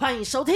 [0.00, 0.54] 欢迎收听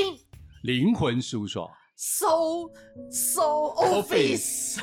[0.63, 1.71] 灵魂事务所。
[1.97, 2.71] So
[3.11, 3.43] so
[3.77, 4.79] office.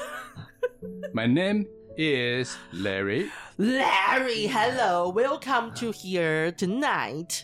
[1.13, 1.65] My name
[1.97, 3.29] is Larry.
[3.57, 7.43] Larry, hello, welcome to here tonight.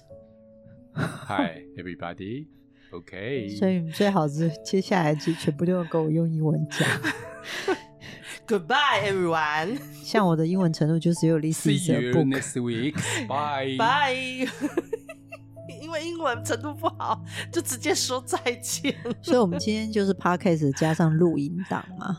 [0.95, 2.47] Hi, everybody.
[2.91, 3.49] OK.
[3.57, 6.87] 所以最好是接下来就全部都要跟我用英文讲。
[8.45, 9.79] Goodbye, everyone.
[10.03, 12.25] 像我的英文程度就只有 This See is a you book.
[12.27, 12.95] next week.
[13.27, 13.77] Bye.
[13.77, 14.96] Bye.
[15.88, 17.18] 因为英文程度不好，
[17.50, 18.94] 就直接说再见。
[19.22, 22.14] 所以我们今天就是 podcast 加上录音档嘛，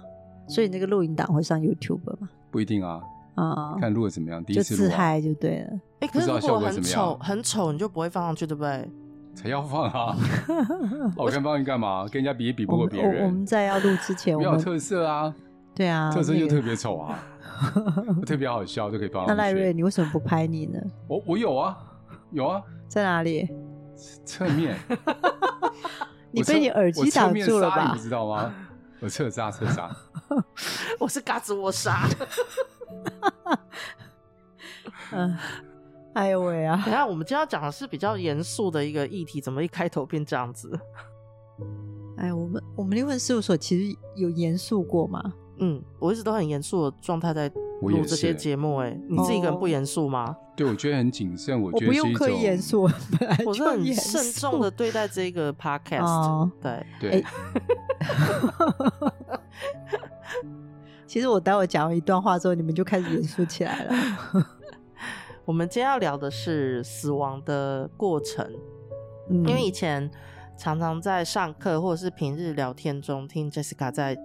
[0.47, 2.27] 所以那个录音档会上 YouTube 吗？
[2.49, 2.99] 不一定啊，
[3.35, 4.43] 啊、看录的怎么样。
[4.43, 5.67] 第一次录、啊、自嗨就对了。
[5.99, 8.89] 哎、欸，可是如果很丑，很丑，你就不会放上去，对不对？
[9.35, 10.17] 才要放啊！
[11.15, 12.07] 我看放你干嘛？
[12.11, 13.21] 跟人家比也比不过别人。
[13.21, 15.31] 我，我们在要录之前，我们要有特色啊。
[15.75, 17.23] 对啊，特色就特别丑啊，
[18.25, 19.27] 特别好笑就可以放。
[19.27, 20.79] 那赖瑞，你为什么不拍你呢？
[21.07, 21.77] 我我有啊，
[22.31, 23.47] 有啊，在哪里？
[24.25, 24.77] 侧面。
[26.31, 27.91] 你被你耳机挡住了吧？
[27.91, 28.53] 你不知道吗？
[28.99, 29.89] 我侧刹侧刹。
[30.99, 32.07] 我是嘎子窝沙。
[35.11, 35.35] 嗯，
[36.13, 36.79] 哎呦喂啊！
[36.85, 40.79] 等下，我们今天要讲的是比较严肃的一个议题，怎么一开头变这样子？
[42.17, 45.33] 哎，我们我们灵魂事务所其实有严肃过吗？
[45.59, 47.49] 嗯，我一直都很严肃的状态在
[47.81, 48.77] 录这些节目。
[48.77, 50.35] 哎，你自己一个人不严肃吗？
[50.55, 51.61] 对，我觉得很谨慎。
[51.61, 52.83] 我觉得我不用刻意严肃，
[53.45, 56.03] 我是很慎重的对待这个 podcast。
[56.07, 57.11] 哦、对对。
[57.11, 57.25] 欸、
[61.07, 63.93] 其实我待会讲完一段话之后，你们就开始严肃起来了。
[65.45, 68.45] 我们今天要聊的是死亡的过程，
[69.29, 70.09] 嗯、因为以前
[70.57, 74.15] 常常在上课或者是平日聊天中听 Jessica 在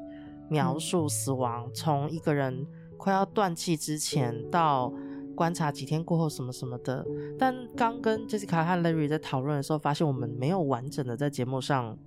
[0.48, 4.92] 描述死亡，从、嗯、一个人快要断气之前到
[5.34, 7.04] 观察几天过后什么什么的。
[7.38, 11.98] 但刚跟 Jessica 和 Larry 在讨论的时候，发现我们没有完整的在节目上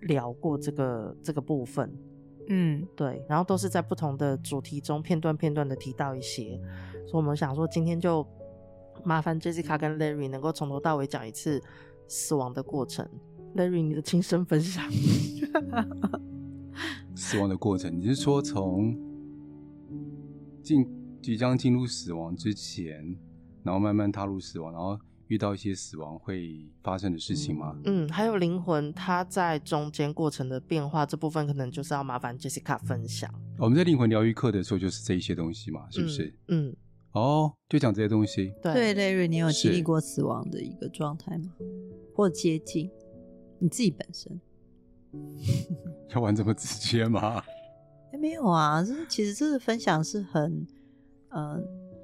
[0.00, 1.92] 聊过这个这个部分。
[2.48, 6.60] 嗯，对，然后都是在不同的主题中片段片段的提到一些，
[7.06, 8.26] 所以我们想说今天就。
[9.02, 11.60] 麻烦 Jessica 跟 Larry 能够从头到尾讲一次
[12.06, 13.06] 死亡的过程。
[13.56, 14.88] Larry，你的亲身分享。
[17.14, 18.96] 死亡的过程，你是说从
[20.62, 20.86] 进
[21.22, 23.16] 即将进入死亡之前，
[23.62, 24.98] 然后慢慢踏入死亡，然后
[25.28, 27.76] 遇到一些死亡会发生的事情吗？
[27.84, 33.32] 嗯，还有灵魂它在中间过程的变化，这部分可能就是要麻烦 Jessica 分享。
[33.58, 36.26] 我们在灵魂疗愈课的时候，就是这一些东西嘛，是不是？
[36.48, 36.68] 嗯。
[36.68, 36.76] 嗯
[37.14, 38.52] 哦，就讲这些东西。
[38.60, 41.44] 对，Larry，你有经历过死亡的一个状态吗？
[42.12, 42.90] 或接近
[43.60, 44.40] 你自己本身？
[46.14, 47.42] 要玩这么直接吗？
[48.12, 50.66] 欸、没有啊，这其实这个分享是很，
[51.30, 51.60] 嗯、呃，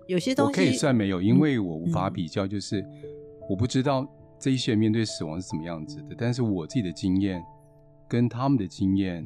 [0.09, 2.89] 有些东西我可以算没有，因为我无法比较，就是、嗯、
[3.49, 4.07] 我不知道
[4.39, 7.43] 这一些人面对死亡是什么样子的，但是我自己的经验
[8.09, 9.25] 跟他们的经验，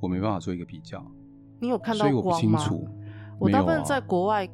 [0.00, 1.04] 我没办法做一个比较。
[1.60, 2.20] 你有看到光吗？
[2.20, 2.88] 所以我不清楚。
[3.38, 4.48] 我大部分在国外。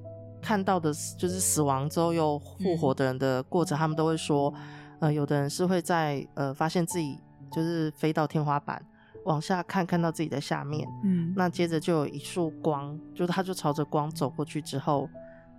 [0.44, 4.52] 看到的就是死亡之后又复活的人的过程，嗯、他们都会说，
[4.98, 7.16] 呃，有的人是会在呃发现自己
[7.52, 8.84] 就是飞到天花板，
[9.24, 15.08] 往下看，看到自己的下面，嗯，那接着就有一束光，就是他就朝着光走过去之后，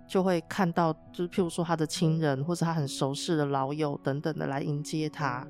[0.08, 5.46] 就会看到，就是譬如说他的亲人或是他很熟识的老友等等的来迎接他。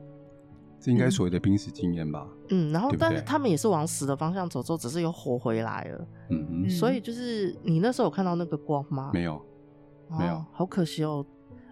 [0.79, 2.29] 这应该所谓的濒死经验吧？
[2.51, 6.07] 嗯，然后但是他们也是往死的方向走，之后只是又活回来了。
[6.29, 6.69] 嗯嗯。
[6.69, 9.11] 所以就是你那时候有看到那个光吗？
[9.15, 9.43] 没有，
[10.11, 11.25] 没有，好可惜哦。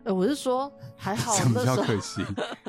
[0.04, 1.32] 呃，我是说还好。
[1.34, 2.22] 什么叫可惜？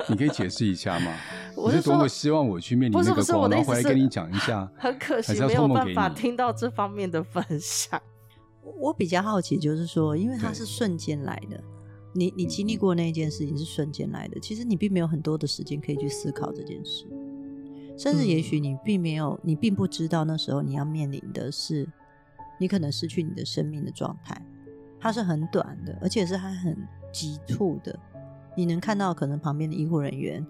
[0.08, 1.12] 你可以解释一下吗？
[1.56, 4.70] 我是多么希望我去面临那个光，然后回来跟你讲一下。
[4.78, 8.00] 很可惜，没有办法听到这方面的分享。
[8.78, 11.62] 我比较好奇，就是说，因为它是瞬间来的。
[12.16, 17.04] 你你经历过那一件事情是瞬间来的，其实你并没有很多的时间可以去思考这件事，
[17.98, 21.88] 甚至也许你并没有，你并不知道那时候你要面临的是，
[22.60, 24.40] 你可能失去你的生命的状态，
[25.00, 26.76] 它是很短的，而且是还很
[27.14, 27.98] 急促的。
[28.56, 30.44] 你能看到可能旁边的医护人员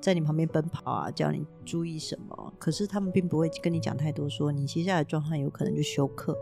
[0.00, 6.36] 在你旁边奔跑啊，叫你注意什么，可是他们并不会跟你讲太多，说你接下来状态有可能就休克，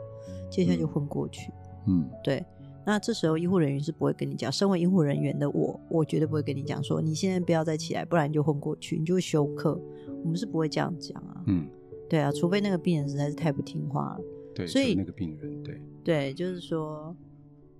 [0.48, 1.52] 接下来就昏过去。
[1.86, 2.44] 嗯，对。
[2.86, 9.80] 那这时候医护人员是不会跟你讲，身为医护人员的我，我绝对不会跟你讲说，你现在不要再起来，不然你就昏过去，你就会休克。
[10.22, 11.42] 我们是不会这样讲啊。
[11.46, 11.66] 嗯，
[12.10, 14.20] 对啊，除非那个病人实在是太不听话了。
[14.54, 17.16] 对，所以那个病人，对对，就是说，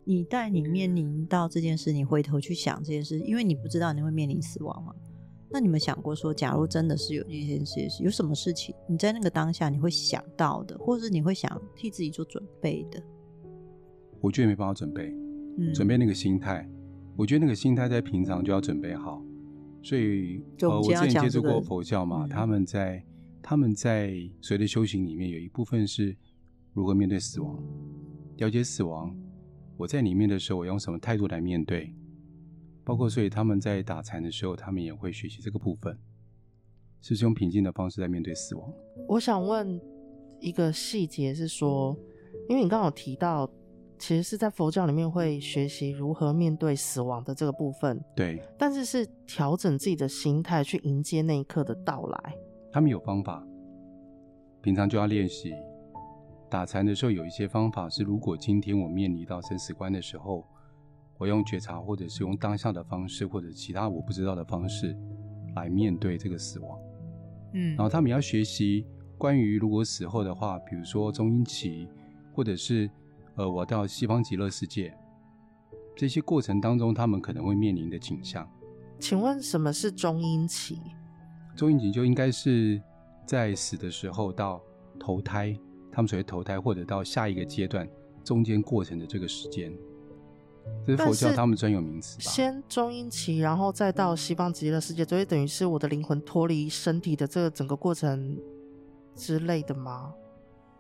[0.05, 4.95] 你在你面临到这件事，你回头去想这件事，因为你不知道你会面临死亡嘛。
[5.51, 13.01] 那你们想过说，假如真的是有一件事，有什么事情你在那个当下你会想到的，或者是你会想替自己做准备的？
[14.21, 15.15] 我觉得没办法准备，
[15.59, 16.69] 嗯，准备那个心态，
[17.17, 19.23] 我觉得那个心态在平常就要准备好，
[19.83, 23.05] 所以，我，呃、我之前接触过佛教嘛，嗯、他们在
[23.41, 26.17] 他们在随着修行里面有一部分是
[26.73, 27.63] 如何面对死亡，
[28.39, 29.15] 了解死亡。
[29.77, 31.95] 我在里面的时候，我用什么态度来面对？
[32.85, 35.99] 包括，所以他们在打禅的时候，他们也会学习这个部分，
[37.01, 38.73] 是用平静的方式在面对死亡。
[39.09, 39.81] 我想问
[40.41, 41.97] 一个细节是说，
[42.49, 43.51] 因为你刚刚有提到。
[43.97, 52.35] 其实是在佛教里面会学习如何面对死亡的这个部分，对，但是是调整自己的心态去迎接那一刻的到来。
[52.73, 53.47] 他们有方法，
[54.61, 55.55] 平常就要练习。
[56.49, 60.45] 打禅的时候有一些方法是，如果今天我面临到生死关的时候，
[61.19, 64.97] 我用觉察或者是用当下的方式，或者其他我不知道的方式
[65.57, 66.79] 来面对这个死亡。
[67.53, 68.87] 嗯，然后他们要学习
[69.17, 71.89] 关于如果死后的话，比如说中阴期，
[72.33, 72.91] 或者是。
[73.37, 74.97] 呃，我到西方极乐世界，
[75.97, 78.49] 这些过程当中，他们可能会面临的景象。
[79.01, 80.79] 请问什么是中阴期？
[81.57, 82.81] 中阴期就应该是
[83.27, 84.63] 在死的时候到
[85.01, 85.53] 投胎，
[85.95, 87.89] 他们所谓投胎或者到下一个阶段
[88.25, 89.73] 中间过程的这个时间，
[90.85, 92.25] 这是佛教他们专有名词吧？
[92.25, 98.37] 先中阴期，然后再到西方极乐世界，所以等于是我的灵魂脱离身体的这个整个过程
[99.15, 100.13] 之类的吗？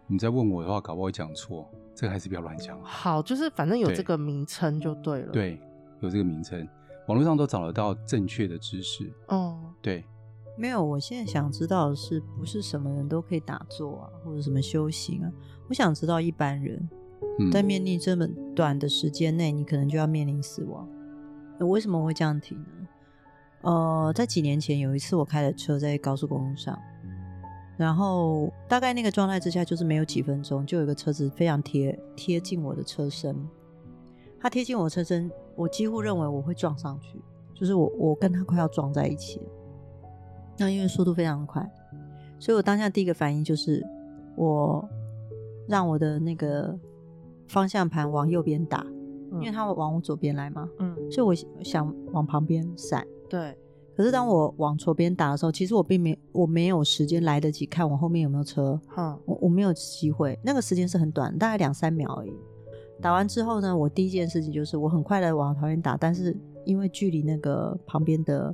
[0.07, 1.71] 你再问我的话，搞不好会讲错。
[1.95, 2.77] 这个还是不要乱讲。
[2.83, 5.31] 好，就是反正有这个名称就对了。
[5.31, 5.61] 对，
[6.01, 6.69] 有这个名称，
[7.07, 9.09] 网络上都找得到正确的知识。
[9.29, 10.05] 哦，对，
[10.57, 10.83] 没有。
[10.83, 15.33] 我现在想知道的是，不是什么人都可以打坐啊，或者什么修行啊？
[15.69, 16.89] 我想知道一般人
[17.53, 20.89] 在面临这么短的时间内，你可能就要面临死亡。
[21.59, 22.65] 那为什么我会这样提呢？
[23.63, 26.79] 呃，在几年前有一次，我开了车在高速公路上。
[27.77, 33.37] 然后大概那个状态之下，就是没有几分钟，就有一个车子非常贴贴近我的车身。
[34.39, 37.21] 它贴近我的车身，我几乎认为我会撞上去，
[37.55, 39.47] 就是我我跟它快要撞在一起了。
[40.59, 41.69] 那因为速度非常快，
[42.39, 43.85] 所以我当下第一个反应就是
[44.37, 44.89] 我
[45.69, 46.79] 让我的那个
[47.49, 48.87] 方向盘往右边打，
[49.33, 50.69] 因为它往我左边来嘛。
[50.79, 53.07] 嗯，所以我想往旁边闪。
[53.29, 53.57] 对。
[53.97, 62.33] 可是当我往左边打的时候，其实我并没我没有时间来得及看我后面有没有车，嗯、我我没有机会，那个时间是很短，大概两三秒而已。
[63.01, 68.53] 打完之后呢，我第一件事情就是我很快的往旁边打，但是因为距离那个旁边的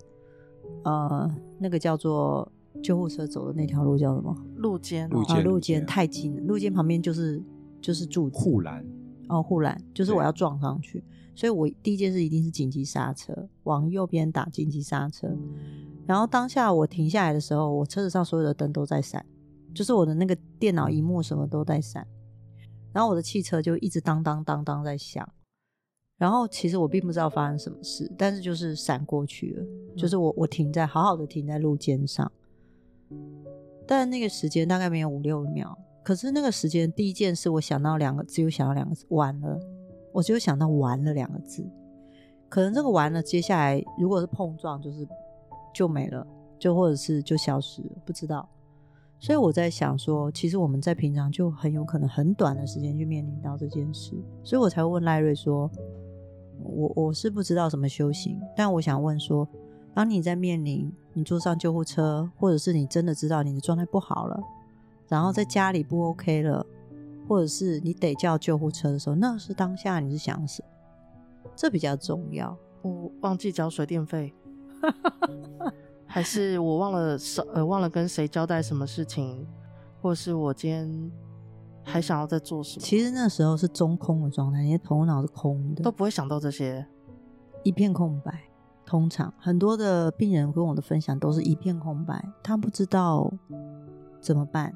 [0.85, 2.51] 呃那个叫做
[2.83, 4.35] 救护车走的那条路叫什么？
[4.57, 7.43] 路肩、哦、啊，路肩太近了，路肩旁边就是
[7.81, 8.85] 就是柱子护栏
[9.29, 11.03] 哦，护栏就是我要撞上去。
[11.35, 13.33] 所以我第一件事一定是紧急刹车，
[13.63, 15.29] 往右边打紧急刹车。
[16.07, 19.25] 然后当下我停下来的时候，我车子上所有的灯都在闪，
[19.73, 22.07] 就是我的那个电脑荧幕什么都在闪。
[22.93, 25.27] 然后我的汽车就一直当当当当在响。
[26.21, 29.67] 然后其实我并不知道发生什么事，但是就是闪过去了。
[29.97, 32.31] 就是我我停在好好的停在路肩上，
[33.87, 35.75] 但那个时间大概没有五六秒。
[36.03, 39.59] 可是那个时间第一件事我想到两个，只有想到两个字，完了。
[40.13, 41.65] 我只有想到“完了”两个字，
[42.49, 45.07] 可能这个“完了”接下来如果是碰撞，就是
[45.73, 46.27] 就没了，
[46.59, 48.47] 就或者是就消失了，不知道。
[49.21, 55.71] 所以我在想说，其实我们在平常就很有可能很短的时间去面临到这件事，所以我才会问赖瑞说
[56.63, 59.47] ：“我我是不知道什么修行，但我想问说，
[59.95, 64.41] 当你在面临你坐上救护车，或者是你真的知道你的状态不好了，
[65.09, 66.67] 然后在家里不 OK 了。”
[67.29, 71.51] 或者是你得叫救护车的时候，那是当下你是想什么？
[71.55, 72.57] 这比较重要。
[72.83, 74.35] 我忘记交水电费，
[76.07, 77.17] 还是我忘了
[77.55, 79.47] 呃忘了跟谁交代什么事情，
[80.03, 81.13] 或是我今天
[81.83, 82.83] 还想要再做什么？
[82.83, 86.87] 其实那时候是中空的状态，你的头脑是空的，都不会想到这些，
[87.63, 88.45] 一片空白。
[88.87, 93.33] 通常很多的病人跟我的分享都是一片空白，他不知道
[94.21, 94.75] 怎么办。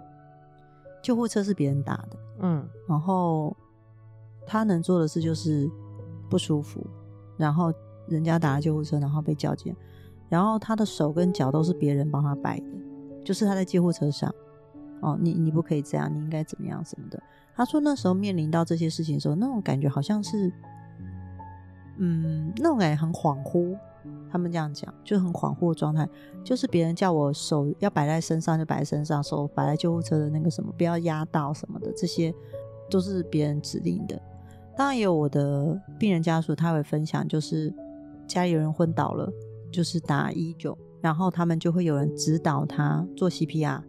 [1.03, 2.17] 救护车是别人打的。
[2.39, 3.57] 嗯，然后
[4.47, 5.69] 他能做的事就是
[6.31, 6.87] 不舒服，
[7.37, 7.73] 然后
[8.07, 9.75] 人家打了救护车，然后被叫进，
[10.29, 12.67] 然后他的手跟脚都是别人帮他摆的，
[13.25, 14.33] 就是他在救护车上，
[15.01, 17.23] 哦，你你不可以这样，你应该怎么样什么的。
[17.55, 20.53] 他说那时候面临到这些事情的时候，那种感觉好像是，
[21.99, 23.77] 嗯，那种感觉很恍惚。
[24.31, 26.07] 他们这样讲，就很恍惚的状态，
[26.45, 32.35] 就是别人叫我手要摆在身上就摆在身上，手摆在救护车的那个什么，不要压到什么的，这些
[32.91, 34.21] 都是别人指令的。
[34.77, 37.73] 当然也有我的病人家属，他会分享，就是
[38.27, 39.33] 家里有人昏倒了，
[39.73, 43.81] 就是打一九，然后他们就会有人指导他做 CPR。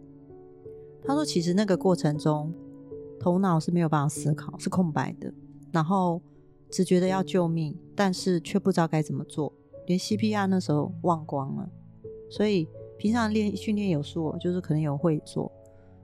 [1.06, 2.52] 他说，其实那个过程中，
[3.20, 5.32] 头脑是没有办法思考，是空白的，
[5.70, 6.20] 然后
[6.68, 9.52] 只觉得要救命，但是却不知道该怎么做。
[9.86, 11.70] 连 CPR 那时候忘光了，
[12.28, 15.50] 所以平常练训练有素，就是可能有会做，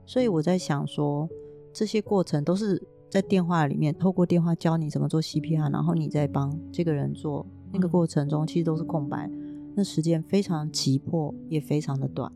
[0.05, 1.27] 所以我在想说，
[1.73, 9.29] 这些过程都是在电话里面透过电话教你怎么做 CPR，然后你再帮这个人做，那个过程中其实都是空白，
[9.75, 12.31] 那时间非常急迫，也非常的短，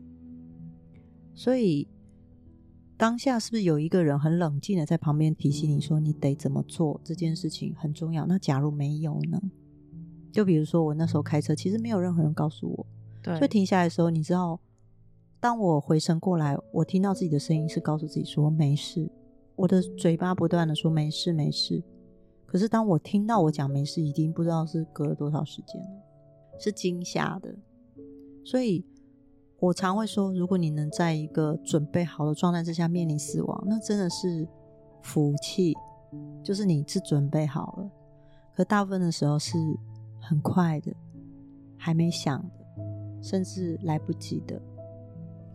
[1.34, 1.88] 所以。
[2.98, 8.26] 当下是不是有一个人很冷静的在旁边提醒你说，你得怎么做这件事情很重要？
[8.26, 9.40] 那假如没有呢？
[10.32, 12.86] 就比如说我那时候开车，其实没有任何人告诉我，
[13.22, 14.58] 对，所以停下来的时候，你知道，
[15.38, 19.08] 当我回神过来，我听到自己的声音是告诉自己说没事，
[19.54, 21.80] 我的嘴巴不断的说没事没事，
[22.46, 25.88] 可是当我听到我讲没事，已经不知道是隔了多少时间了，
[26.58, 27.54] 是惊吓的，
[28.44, 28.84] 所以。
[29.60, 34.46] 我常会说，如果你能在一个准备好的状态之下面临死亡，那真的是
[35.02, 35.74] 福气，
[36.42, 37.90] 就是你是准备好了。
[38.54, 39.58] 可大部分的时候是
[40.20, 40.92] 很快的，
[41.76, 42.50] 还没想的，
[43.20, 44.60] 甚至来不及的。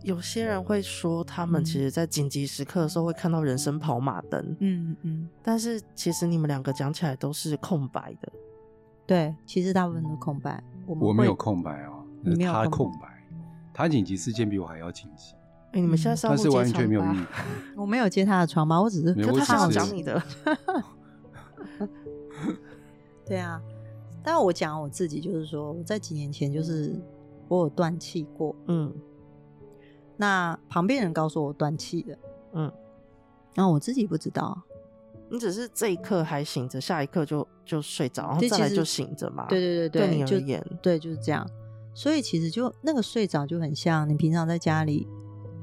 [0.02, 4.56] 有些人会说，他们其实在紧急时刻的时候会看到人生跑马灯。
[4.60, 5.28] 嗯嗯。
[5.42, 8.30] 但是其实你们两个讲起来都是空白的。
[9.06, 10.62] 对，其实大部分都空白。
[10.86, 13.13] 我我没有空白哦，是他空白。
[13.74, 15.34] 他紧急事件比我还要紧急。
[15.72, 17.24] 哎、欸，你们现在是，完全没有意义。
[17.76, 20.22] 我没有接他的床吧，我只是跟他好讲你的。
[23.26, 23.60] 对啊，
[24.22, 26.94] 但我讲我自己，就是说，我在几年前就是
[27.48, 28.54] 我有断气过。
[28.68, 28.94] 嗯，
[30.16, 32.18] 那旁边人告诉我断气的。
[32.52, 32.72] 嗯，
[33.54, 34.62] 然后我自己不知道。
[35.28, 39.46] 你只是这一刻还醒着，下一刻就就睡着，然后再来就醒着嘛。
[39.48, 41.44] 对对对对，对你而言，对就是这样。
[41.94, 45.06] 所以其实就那个睡着就很像你平常在家里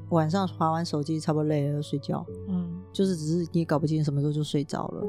[0.08, 5.06] 晚上滑完手机，差不多累了就睡觉，嗯，就是只是你也搞不清什么时候就睡着了，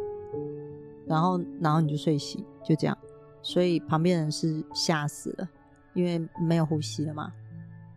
[1.06, 2.98] 然后然后你就睡醒，就这样。
[3.42, 5.50] 所以旁边人是吓死了，
[5.94, 7.32] 因为没有呼吸了嘛，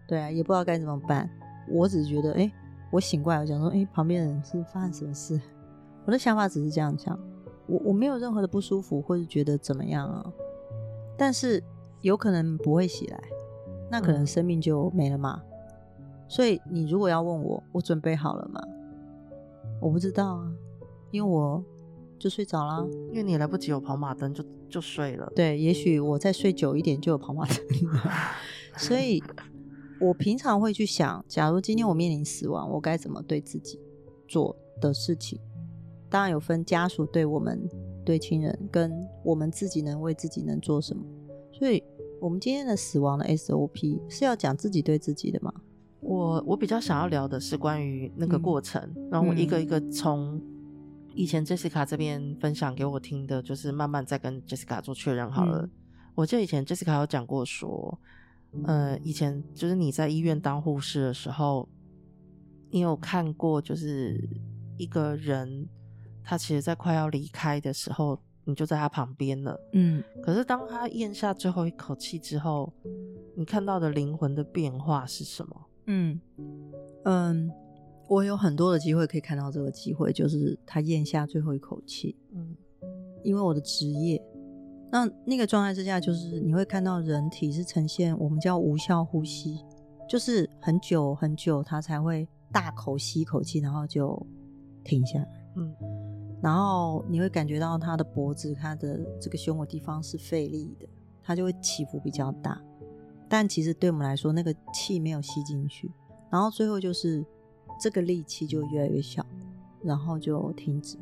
[0.08, 1.28] 对啊，也不知道该怎么办。
[1.68, 2.50] 我只是觉得，哎，
[2.92, 5.40] 我醒过来，我想说，哎，旁边人是发生什么事？
[6.04, 7.18] 我的想法只是这样想，
[7.66, 10.32] 我我没有任何的不舒服，或者觉得怎么样啊，
[11.16, 11.60] 但是。
[12.02, 13.20] 有可能不会起来，
[13.90, 15.42] 那可能生命就没了嘛。
[15.98, 16.06] 嗯。
[16.28, 18.60] 所以你如果要问我，我准备好了吗？
[19.80, 20.52] 我不知道啊，
[21.10, 21.62] 因为我
[22.18, 22.84] 就睡着啦。
[23.10, 25.30] 因为你来不及有跑马灯，就就睡了。
[25.36, 27.56] 对，也许我再睡久一点就有跑马灯。
[28.78, 29.22] 所以，
[30.00, 33.80] 我平常会去想，假如今天我面临死亡，我该怎么对自己
[34.26, 35.38] 做的事情。
[36.08, 37.68] 当然有分家属对我们、
[38.04, 38.92] 对亲人，跟
[39.24, 41.02] 我们自己能为自己能做什么。
[41.58, 41.82] 所以，
[42.20, 45.50] 我们今天的死亡的 SOP 是要讲自己对自己的吗？
[46.00, 50.38] 我我比较想要聊的是关于那个过程，嗯、然后我一个一个从
[51.14, 55.62] 以前 Jessica 这边分享给我听的，就是慢慢再跟 Jessica 做确认好了。
[55.62, 55.70] 嗯、
[56.14, 57.98] 我记得以前 Jessica 有讲过说，
[58.64, 61.66] 呃，以前就是你在医院当护士的时候，
[62.68, 64.28] 你有看过就是
[64.76, 65.66] 一个人，
[66.22, 68.20] 他其实在快要离开的时候。
[68.46, 70.02] 你就在他旁边了，嗯。
[70.22, 72.72] 可是当他咽下最后一口气之后，
[73.34, 75.66] 你看到的灵魂的变化是什么？
[75.88, 76.20] 嗯
[77.04, 77.50] 嗯，
[78.08, 82.16] 我有很多的机会可以看到这个机会，就是他咽下最后一口气。
[82.32, 82.56] 嗯，
[83.24, 84.22] 因为我的职业，
[84.90, 89.58] 那那个状态之下，就是你会看到人体是呈现我们叫无效呼吸，
[90.08, 94.24] 就是很久很久，他才会大口吸一口气，然后就
[94.84, 95.28] 停下来。
[95.56, 95.74] 嗯。
[96.42, 100.86] 然后你会感觉到他的脖子，他的这个胸的地方是费力的，
[101.22, 102.60] 他就会起伏比较大。
[103.28, 105.90] 但其实对我们来说，那个气没有吸进去，
[106.30, 107.24] 然后最后就是
[107.80, 109.24] 这个力气就越来越小，
[109.82, 110.96] 然后就停止。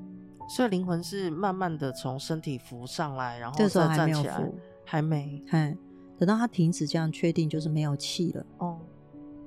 [0.48, 5.76] 所以灵魂是慢慢的从身体浮上来，然后这时候还没有浮，还没，还
[6.18, 8.46] 等到他停止，这样确定就是没有气了。
[8.58, 8.78] 哦，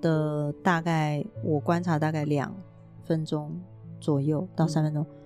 [0.02, 2.54] 的大概我观察大概两
[3.06, 3.60] 分钟
[4.00, 5.04] 左右到三分钟。
[5.04, 5.17] 嗯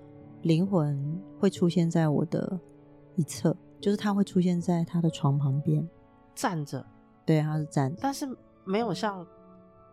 [0.42, 2.58] 灵魂会出现在我的
[3.16, 5.88] 一侧，就是他会出现在他的床旁边
[6.34, 6.84] 站着。
[7.24, 8.28] 对，他是站着，但是
[8.64, 9.24] 没有像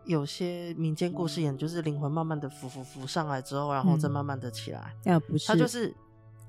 [0.04, 4.92] 有些民间故事演，就是灵魂慢慢的浮浮浮上来之后，然后再慢慢的起来。
[5.04, 5.94] 要、嗯、不是，他就是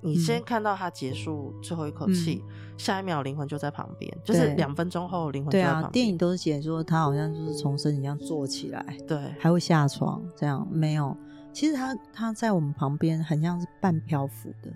[0.01, 5.81] 你先看到他结束最后一口气，嗯、下一秒灵魂就在旁边，就是两分钟后灵魂就在旁边。
[5.83, 11.15] 对啊，电影都是写说他好像就是从身体这样坐起来，对，还会下床，这样没有。
[11.53, 14.71] 其实他他在我们旁边，很像是半漂浮的。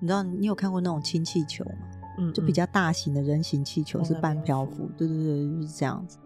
[0.00, 1.72] 你知道，你有看过那种氢气球吗？
[2.18, 4.88] 嗯，就比较大型的人形气球是半漂浮。
[4.96, 6.18] 对对对，就是这样子。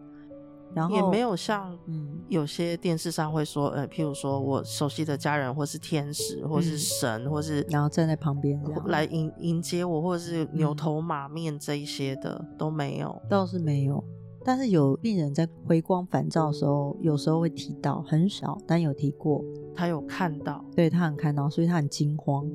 [0.73, 14.03] 然后也没有像嗯有些电视上会说，呃，譬如说我熟悉的家人，或是天使，或是神，嗯、或是然后站在旁边这样来迎迎接我，或者是牛头马面这一些的、嗯、都没有，倒是没有。
[14.45, 22.47] 但是有病人在回光返照的时候，有时候会提到，很少，但有提过，他有看到，对，他很看到，所以他很惊慌，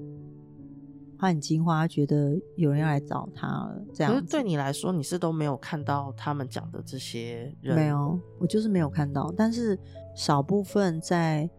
[1.17, 3.81] 他很惊慌，他觉得有人要来找他了。
[3.93, 7.75] 这样，可是对你来说，你是都没有看到他们讲的这些人？
[7.75, 9.33] 没有，我就是没有看到。
[9.35, 9.79] 但是
[10.15, 11.49] 少部分在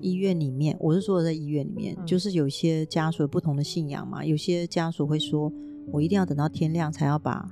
[0.00, 5.52] 医院里面，我是说的在医院里面，嗯、就是有些家属有不同的信仰嘛，有些家属会说，
[5.90, 7.48] 我一定要等到天亮才要把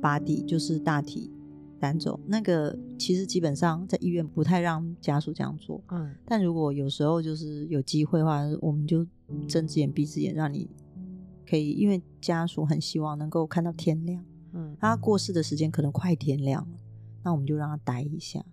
[0.00, 1.32] body，就是大体。
[1.80, 5.82] 赶走那个，其实基本上在医院不太让家属这样做。
[5.88, 9.06] 嗯，但如果有时候就是有机会的话，我们就
[9.46, 10.68] 睁只眼闭只眼，让你
[11.48, 14.24] 可以，因为家属很希望能够看到天亮。
[14.52, 16.76] 嗯，他过世的时间可能快天亮了，
[17.22, 18.44] 那我们就让他待一下。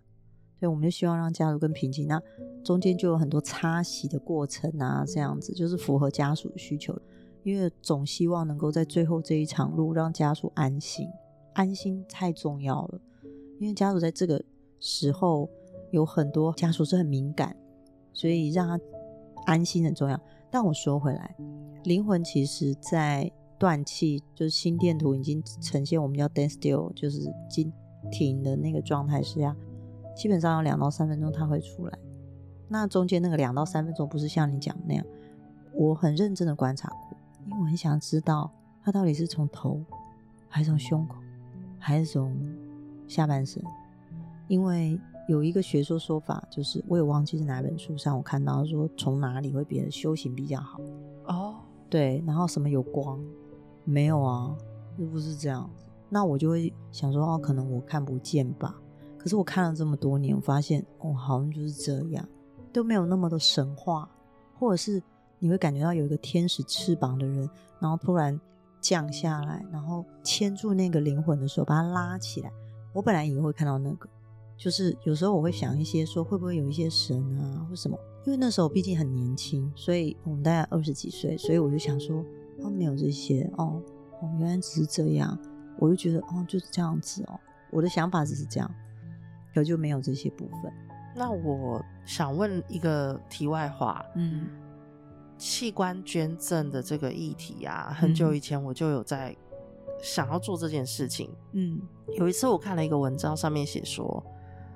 [0.60, 2.08] 对我们就希望让家属更平静。
[2.08, 2.22] 那
[2.63, 6.98] 中间就有很多擦洗的过程啊，这样子就是符合家属的需求，
[7.44, 11.08] 因为总希望能够在最后这一场路让家属安心，
[11.53, 13.01] 安心太重要了。
[13.60, 14.43] 因为家属在这个
[14.79, 15.50] 时候
[15.91, 17.55] 有很多家属是很敏感，
[18.12, 18.83] 所以让他
[19.45, 20.19] 安心很重要。
[20.51, 21.36] 但我说回来，
[21.83, 27.72] 灵魂其实在断气，就是心电图已经呈现我们叫 death still，就是经
[28.12, 29.55] 停的那个状态下，
[30.15, 31.98] 基本上要两到三分钟他会出来。
[32.67, 35.05] 那中间那个两到三分钟不是像你讲的那样，
[35.74, 38.51] 我很认真的观察过，因为我很想知道
[38.83, 39.81] 他到底是从头，
[40.50, 41.15] 还是从胸口，
[41.79, 42.36] 还是从。
[43.07, 43.63] 下半身，
[44.48, 50.79] 因为有一个学说说法，就是我也忘记是哪本书上我看到说，从哪里会变得修行比较好
[51.25, 51.55] 哦，
[51.89, 53.19] 对，然后什么有光，
[53.86, 54.55] 没有啊，
[54.98, 58.75] 又不是这样子，那我就会想说哦，可能我看不见吧。
[59.17, 62.27] 可是我看了这么多年，我发现哦，好像就是这样，
[62.74, 64.09] 都没有那么的神话，
[64.59, 65.01] 或者是
[65.39, 68.37] 你会感觉到有一个天使翅膀的人，然后突然
[68.81, 72.51] 降下来，然后牵住那个灵魂的时候，把它拉起来。
[72.94, 74.08] 我本来以为会看到那个，
[74.56, 82.24] 就是有时候我会想一些说会不会有一些神啊或什么，因为那时候毕竟很年轻，所以我们大概二十几岁，所以我就想说
[82.60, 83.82] 哦，没有这些哦，
[84.22, 85.38] 哦原来只是这样，
[85.79, 87.40] 我就觉得哦就是这样子哦，
[87.72, 88.72] 我的想法只是这样，
[89.53, 90.72] 可就没有这些部分。
[91.16, 94.48] 那我想问一个题外话，嗯，
[95.38, 99.36] 器官捐赠的这个议题啊，很久以前我就有在。
[100.03, 101.79] 想要做这件事情，嗯，
[102.18, 104.22] 有一次我看了一个文章，上面写说，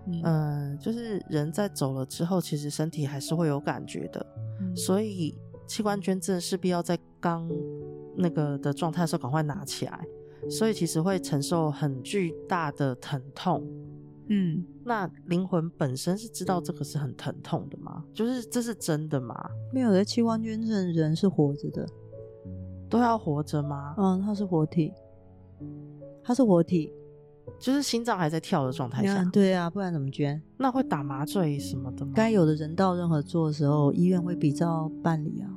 [0.06, 4.26] 嗯、呃，就是人在走了之后，其实身体还是会有感觉的，
[4.62, 5.38] 嗯、所以
[5.68, 7.46] 器官捐赠势必要在刚
[8.16, 10.08] 那个的状态的时候赶快拿起来，
[10.50, 13.68] 所以其实会承受很巨大的疼痛，
[14.30, 18.02] 嗯，那灵魂本身是知道这个是很疼痛的吗？
[18.14, 19.36] 就是这是真的吗？
[19.74, 21.86] 没有的，器官捐赠人是活着的，
[22.90, 23.94] 都要活着吗？
[23.98, 24.94] 嗯，他是活体。
[26.24, 26.92] 他是活体，
[27.60, 29.24] 就是心脏还在跳的状态下。
[29.26, 30.42] 对啊，不然怎么捐？
[30.58, 32.12] 那会打麻醉什么的吗？
[32.16, 35.50] 该有的人道任何做的时候，医院会比照办理啊。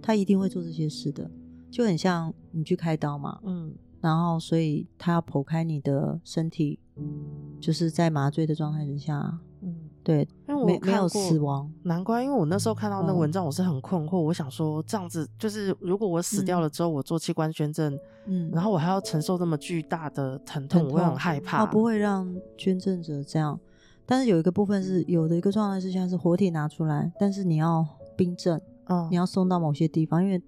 [0.00, 1.30] 他一定会做这些事的，
[1.70, 3.38] 就很像你去开刀嘛。
[3.44, 6.78] 嗯，然后所以他要剖开你的身体，
[7.60, 9.38] 就是在麻醉的状态之下。
[10.08, 12.24] 对，因为我没没有死亡，难怪。
[12.24, 14.16] 因为我那时候看到那个文章，我是很困惑。
[14.16, 17.94] 哦、我想说，这样子就是，如果我死掉了之后，嗯、我做器官捐赠，
[18.24, 21.58] 嗯，然后我还要承受这么巨大的疼痛，我会很害怕。
[21.58, 23.60] 他不会让捐赠者这样，
[24.06, 30.42] 但是有一个部分是有的一个状态是像是活体拿出来，但是你要冰镇，嗯，你要送到某些地方，因为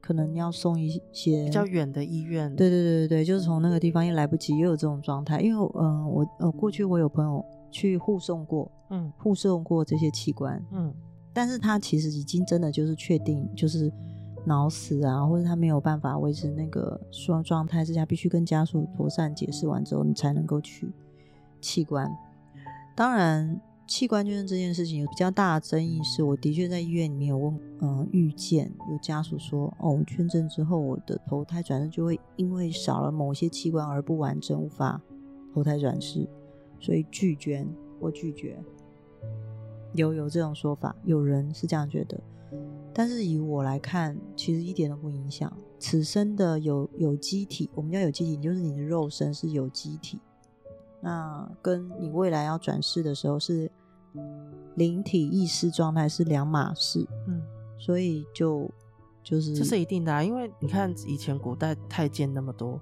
[0.00, 2.54] 可能你要送一些比较远的医院。
[2.54, 5.40] 对对对对对，就是从那个地方也来不及，也有这种状态。
[5.40, 7.44] 因为嗯、呃，我呃过去我有朋友。
[7.72, 10.94] 去护送过，嗯，护送过这些器官，嗯，
[11.32, 13.90] 但是他其实已经真的就是确定，就是
[14.44, 20.92] 脑死啊，或者他没有办法维持那个状状态之下，必须跟家属妥善解释完之后，你才能够取
[21.60, 22.08] 器官。
[22.94, 35.00] 当然，器官捐赠这件事情有比较大的争议，是我的确在医院里面有问，嗯，遇见有家属说，哦，我捐赠之后，我的投胎转世就会因为少了某些器官而不完整，无法
[35.54, 36.28] 投胎转世。
[36.82, 37.64] 所以拒捐
[38.00, 38.60] 或拒绝，
[39.94, 42.20] 有有这种说法，有人是这样觉得，
[42.92, 45.50] 但是以我来看，其实一点都不影响。
[45.78, 50.18] 此生的有有机体，我们叫有机体，就是你的肉身是有机体，
[51.00, 53.70] 那跟你未来要转世的时候是
[54.74, 57.06] 灵体意识状态是两码事。
[57.28, 57.40] 嗯，
[57.78, 58.68] 所以就
[59.22, 62.80] 就是这是一定的啊，因为你看以前古代太监那么多，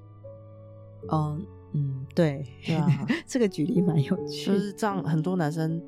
[1.12, 1.44] 嗯。
[1.72, 5.80] 嗯，对， 对啊，这个举例蛮有趣，就是这样，很多男生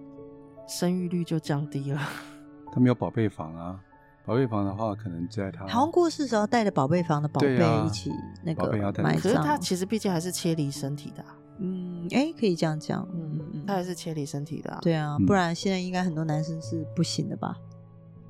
[0.68, 2.00] 生育率就降低了。
[2.72, 3.80] 他没有宝贝房啊，
[4.24, 8.10] 宝贝房的话，可能在他好像过世时候带着宝贝房的宝贝一起
[8.44, 8.70] 那个
[9.02, 11.36] 埋葬，可是他其实毕竟还是切离身体的、啊。
[11.58, 14.78] 嗯，哎、欸，可以这样讲，嗯嗯，他还是切离身体的、啊。
[14.82, 17.56] 对啊，不然现在应该很多男生是不行的吧？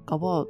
[0.04, 0.42] 搞不好，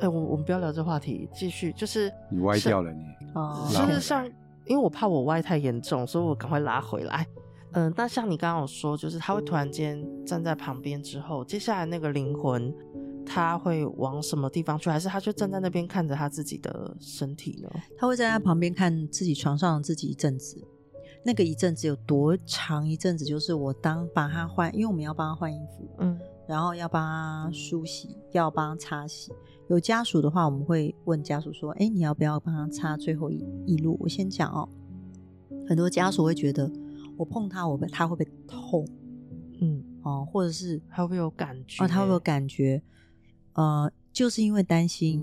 [0.00, 3.02] 哎、欸，我我们不要聊这话题，继续就是你歪掉了你，
[3.34, 4.30] 哦，就是像。
[4.66, 7.26] 因为我怕我歪太严重，所以我赶快拉回来。
[7.72, 12.72] 嗯，但像你刚刚有说，就是他会突然间站在旁边之后，接下来那个灵魂
[13.26, 14.88] 他会往什么地方去？
[14.88, 17.68] 还是他就站在那边看着他自己的身体呢？
[17.98, 20.56] 他会在他旁边看自己床上自己一阵子。
[21.26, 23.24] 那个一阵子有多长一阵子？
[23.24, 29.32] 就是我当把他换，因为我们要帮他换衣服，嗯，然后要帮他梳洗，要帮他擦洗。
[29.68, 34.68] 有家属的话，我们会问家属说：“哎，你要不要帮他擦最后一一路？”我先讲哦。
[35.66, 36.70] 很多家属会觉得，
[37.16, 38.86] 我碰他，我会他会不会痛？
[39.60, 41.82] 嗯，哦，或者是他会不会有感觉？
[41.82, 42.82] 哦，他会不会有感觉？
[43.54, 45.22] 呃，就是因为担心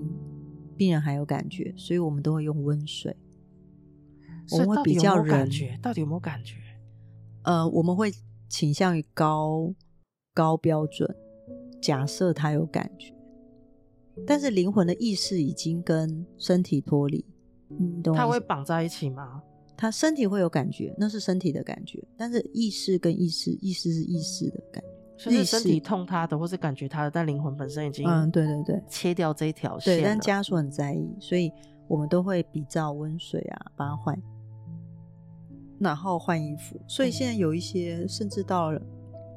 [0.75, 3.15] 病人还有感觉，所以我们都会用温水。
[4.51, 6.55] 我们会比较人，感觉到底有没有感觉？
[7.43, 8.11] 呃，我们会
[8.49, 9.71] 倾向于高
[10.33, 11.09] 高标准，
[11.81, 13.13] 假设他有感觉。
[14.27, 17.25] 但是灵魂的意识已经跟身体脱离。
[18.13, 19.41] 他会绑在一起吗？
[19.77, 22.05] 他身体会有感觉，那是身体的感觉。
[22.17, 24.83] 但是意识跟意识，意识是意识的感
[25.17, 29.97] 觉，是身体痛他的，或是感觉他的，但灵魂本身已经嗯，对对对，切掉这一条线。
[29.97, 31.51] 对，但家属很在意，所以
[31.87, 34.21] 我们都会比照温水啊，帮他换，
[35.79, 36.79] 然后换衣服。
[36.87, 38.81] 所以现在有一些，甚至到了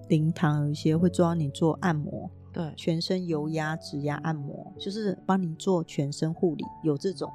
[0.09, 2.31] 灵堂，有一些会抓你做按摩。
[2.53, 6.65] 对，全身油压、指压、按摩，就是帮你做全身护理。
[6.85, 7.29] 有这种，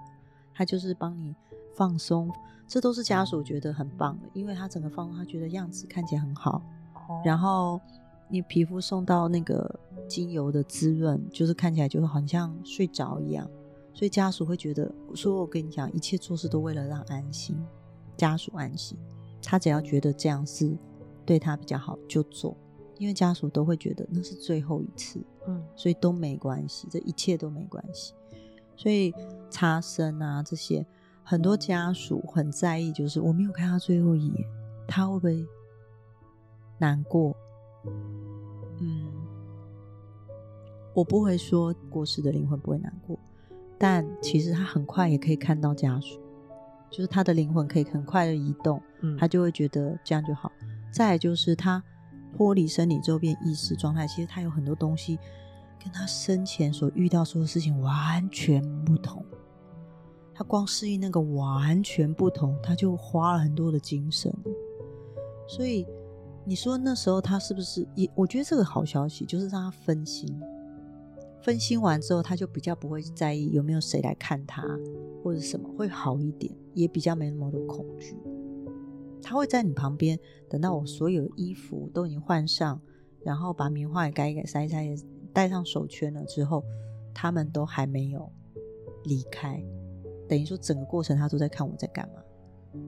[0.54, 1.36] 他就是帮你
[1.76, 2.32] 放松，
[2.68, 6.62] 这都是家属觉得很棒的，因为他整个放松，他觉得样子看起来很好。
[7.10, 7.82] 哦、然后
[8.30, 13.46] 你皮肤送到那个精油的滋润，就是看起来就好像睡着一样，
[13.94, 17.62] 所以家属会觉得，所以我跟你讲，一切做事都为了让安心，
[18.16, 18.98] 家属安心，
[19.44, 20.78] 他只要觉得这样是
[21.30, 22.58] 对他比较好，就做。
[22.98, 28.16] 因为家属都会觉得那是最后一次，嗯，所以都没关系，这一切都没关系。
[28.76, 29.14] 所以
[29.48, 30.84] 擦身啊这些，
[31.24, 34.44] 很多家属很在意，就是我没有看他最后一眼，
[34.88, 35.46] 他会不会
[36.80, 37.36] 难过？
[38.80, 39.14] 嗯，
[40.96, 43.20] 我不会说过世的灵魂不会难过，
[43.78, 46.20] 但其实他很快也可以看到家属，
[46.90, 50.52] 就是他的灵魂可以很快的移动，嗯，他就会觉得这样就好。
[50.92, 51.84] 再就是他。
[52.38, 55.18] 脱离生理之后变意识状态，其实他有很多东西
[55.84, 59.26] 跟他生前所遇到所有事情完全不同。
[60.32, 64.32] 他光适应那个完全不同，他就花了很多的精神。
[65.48, 65.88] 所以
[66.46, 68.08] 你说那时候他是不是也？
[68.14, 70.40] 我觉得这个好消息就是让他分心，
[71.42, 74.64] 分心完之后他就比较不会在意有没有谁来看他
[75.24, 78.16] 或者什么，会好一点，也比较没那么多恐惧。
[79.22, 82.82] 他会在你旁边，等到我所有衣服都已经换上，
[83.24, 84.96] 然后把棉花也盖一盖、塞一塞，也
[85.34, 86.64] 戴上手圈了之后，
[87.14, 88.32] 他们都还没有
[89.04, 89.64] 离开。
[90.28, 92.22] 等于说，整个过程他都在看我在干嘛。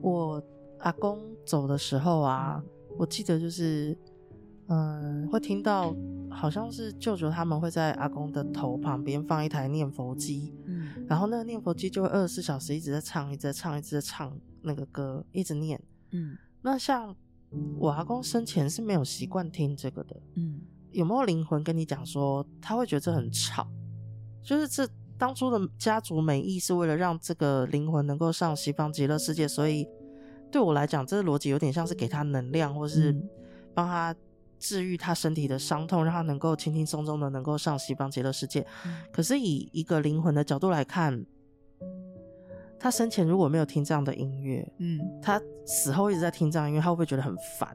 [0.00, 0.42] 我
[0.78, 2.62] 阿公走的时候啊，
[2.96, 3.96] 我记得就是，
[4.68, 5.94] 嗯，会听到
[6.30, 15.80] 好像是舅舅他们会在阿公的头旁边放一台念佛机，嗯，然后那个念佛机就会二十四小时一直在唱，一直在唱，一直在唱那个歌，一直念。
[16.12, 17.14] 嗯，那像
[17.78, 20.16] 我阿公生前是没有习惯听这个的。
[20.36, 20.60] 嗯，
[20.92, 23.66] 有没有灵魂跟你讲说他会觉得这很吵？
[24.42, 29.86] 就是这当初的家族美意是为了让这个灵魂能够上西方极乐世界，所以
[30.50, 33.14] 对我来讲，这个逻辑有点像是给他能量，或是
[33.74, 34.14] 帮他
[34.58, 38.66] 治愈他身体的伤痛，让他能够轻轻松松的能够上西方极乐世界。
[39.12, 41.26] 可是以一个灵魂的角度来看。
[42.82, 47.68] 他生前如果没有听这样的音乐，嗯，他死后一直在听这样音乐，他会不会觉得很烦？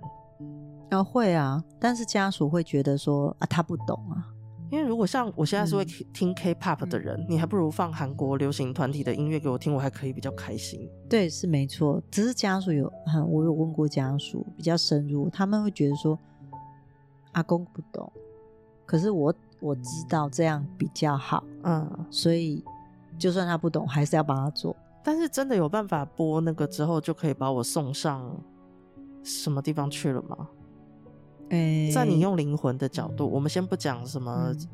[0.90, 4.28] 啊，会啊，但是家属会觉得说啊，他不懂啊，
[4.70, 10.90] 因为如果像我现在是会听 K-pop 的人，嗯，你还不如放韩国流行团体的音乐给我听，我还可以比较开心。
[11.10, 12.92] 对，是没错，只是家属有，
[13.30, 16.20] 我有问过家属比较深入，他们会觉得说
[17.32, 18.12] 阿公不懂，
[18.86, 22.62] 可是我我知道这样比较好，嗯，所以
[23.18, 24.76] 就算他不懂，还是要帮他做。
[25.08, 28.30] 但是真的有办法播那个之后就可以把我送上
[29.24, 30.50] 什么地方去了吗？
[31.52, 34.68] 欸、在你用灵魂的角度，我们先不讲什么，嗯、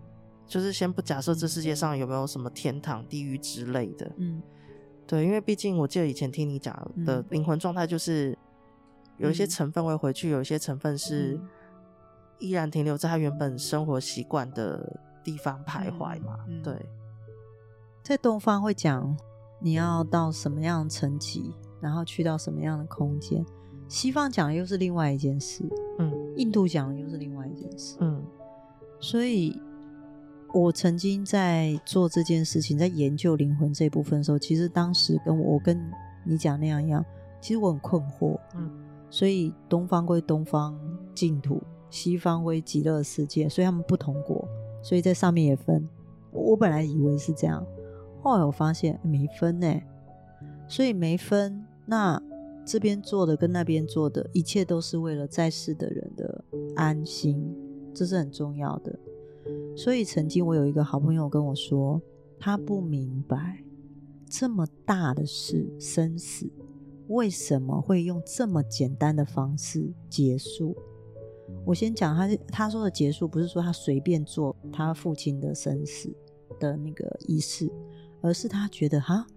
[0.48, 4.12] 就是先不假设这世界上有没有什么天堂、地狱之类的。
[4.18, 4.42] 嗯，
[5.06, 8.36] 对，因为毕竟我记得以前听你讲的灵魂状态就是
[9.18, 11.40] 有一些成分会回去，有一些成分是
[12.40, 16.40] 依然停留在他原本生活习惯的地方徘徊嘛。
[16.64, 16.74] 对，
[18.02, 19.16] 在东方会讲
[19.64, 23.44] 你要到什么样的层级，然后去到什么样的空间；
[23.88, 25.64] 西方讲的又是另外一件事。
[25.98, 27.98] 嗯，印度讲的又是另外一件事。
[28.00, 28.24] 嗯，
[29.00, 29.60] 所以。
[30.56, 35.76] 我曾经在做这件事情，在研究灵魂这部分的时候，其实当时跟我跟
[36.24, 37.04] 你讲那样一样，
[37.42, 38.40] 其实我很困惑。
[38.56, 38.70] 嗯，
[39.10, 40.80] 所以东方归东方
[41.16, 44.48] 净土，西方归极乐世界，所以他们不同国，
[44.84, 45.90] 所以在上面也分。
[46.32, 47.66] 我本来以为是这样，
[48.24, 49.82] 后来我发现没分呢，
[50.68, 51.64] 所以没分。
[51.86, 52.22] 那
[52.66, 56.46] 这边做的跟那边做的一切都是为了在世的人的
[56.78, 57.54] 安心，
[57.94, 58.98] 这是很重要的。
[59.76, 62.02] 所以曾经我有一个好朋友跟我说，
[62.40, 63.62] 他不明白
[64.30, 66.50] 这么大的事生死
[67.10, 70.74] 为什么会用这么简单的方式结束。
[71.66, 76.10] 我先讲他他说的结束，不是说他随便做他父亲的生死
[76.58, 77.70] 的那个仪式，
[78.24, 79.28] 而是他觉得哈，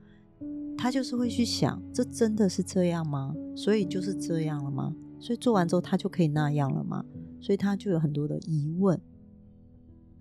[0.79, 3.35] 他就是会去想，这真的是这样吗？
[3.57, 4.95] 所以就是这样了吗？
[5.19, 7.05] 所以做完之后他就可以那样了吗？
[7.41, 8.99] 所以他就有很多的疑问。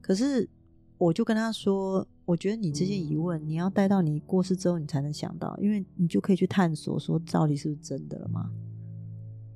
[0.01, 0.49] 可是，
[0.97, 8.49] 我就跟他说，我觉得你这些疑问，你要待到你过世之后，你才能想到，因为你就可以去探索，说到底是不是真的了吗？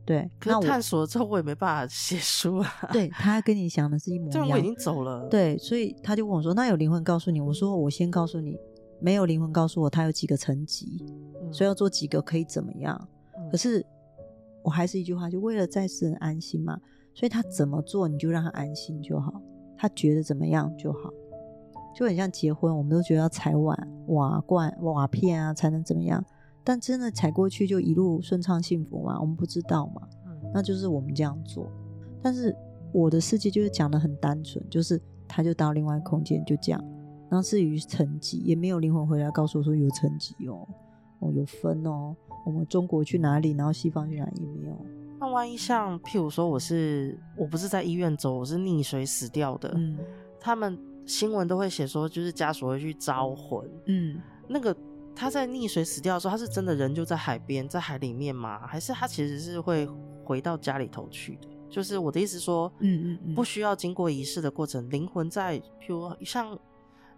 [0.06, 2.70] 对，可是探索了之后，我也没办法写书啊。
[2.92, 4.48] 对，他跟你想的是一模一样。
[4.48, 5.28] 这我已经走了。
[5.30, 8.58] 对，所以他就问我说：“那有灵魂告诉你？”我说：“我先告诉你，
[9.00, 11.04] 没有灵魂告诉我他有几个层级，
[11.42, 13.08] 嗯、所以要做几个可以怎么样？
[13.38, 13.86] 嗯、可是
[14.62, 16.80] 我还是一句话，就为了在世人安心嘛，
[17.14, 19.42] 所以他怎么做，你就让他安心就好。”
[19.82, 21.10] 他觉得怎么样就好，
[21.96, 26.22] 就很像结婚，我们都觉得要踩碗、瓦罐、瓦片啊才能怎么样，
[26.66, 29.18] 但真的踩过去就一路顺畅幸福吗？
[29.22, 30.06] 我们不知道嘛，
[30.54, 31.72] 那就是我们这样做。
[32.22, 32.54] 但是
[32.92, 36.84] 我的世界就是讲的很单纯，就是他就到另外空间就这样，
[37.30, 40.68] 然后至于成绩也没有灵魂回来告诉我说有成绩哦，
[41.20, 42.16] 哦有分哦，
[42.46, 44.86] 我们中国去哪里，然后西方去哪里也没有。
[45.20, 49.98] 那万一像譬如说我是我不是在医院走，我是溺水死掉的，嗯，
[50.40, 54.76] 他们新闻都会写说，就是家属会去招魂，嗯，那个
[55.14, 58.66] 他在溺水死掉的时候，他是真的人就在海边，在海里面吗？
[58.66, 59.88] 还是他其实是会
[60.24, 61.50] 回到家里头去的？
[61.70, 66.58] 就是我的意思说，嗯嗯嗯，不需要经过仪式的过程，灵魂在譬如像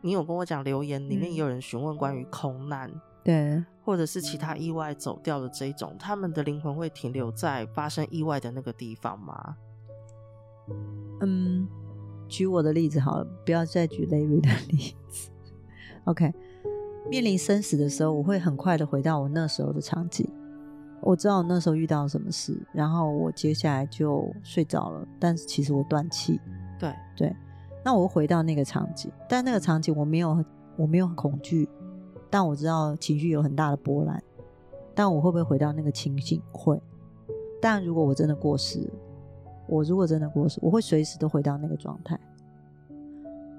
[0.02, 2.92] 你有跟我讲留言里面也有人询问关于空难。
[3.24, 9.56] 对，或者是其他意外走掉的这一种，他们的灵魂会停留在发生意外的那个地方吗？
[11.22, 11.68] 嗯，
[12.28, 15.30] 举我的例子好了，不要再举 Larry 的例子。
[16.06, 16.34] OK，
[17.12, 20.28] 面临生死的时候，我会很快的回到我那时候的场景。
[21.02, 26.40] 我知道我那时候遇到什么事，然后我接下来就睡着了，但是其实我断气。
[26.80, 27.36] 对对，
[27.84, 30.44] 那我回到那个场景，但那个场景我没有，
[30.78, 31.68] 我没有恐惧。
[32.30, 34.22] 但我知道情绪有很大的波澜，
[34.96, 36.42] 但我会不会回到那个情境？
[36.52, 36.82] 会。
[37.62, 38.90] 但如果我真的过世，
[39.68, 42.20] 我如果真的过世，我会随时都回到那个状态。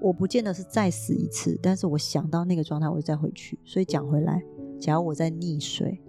[0.01, 3.59] 我不见得是再死一次，但是我想到那个状态，我就再回去。
[3.63, 4.43] 所以讲回来，
[4.79, 6.01] 假如我在溺水，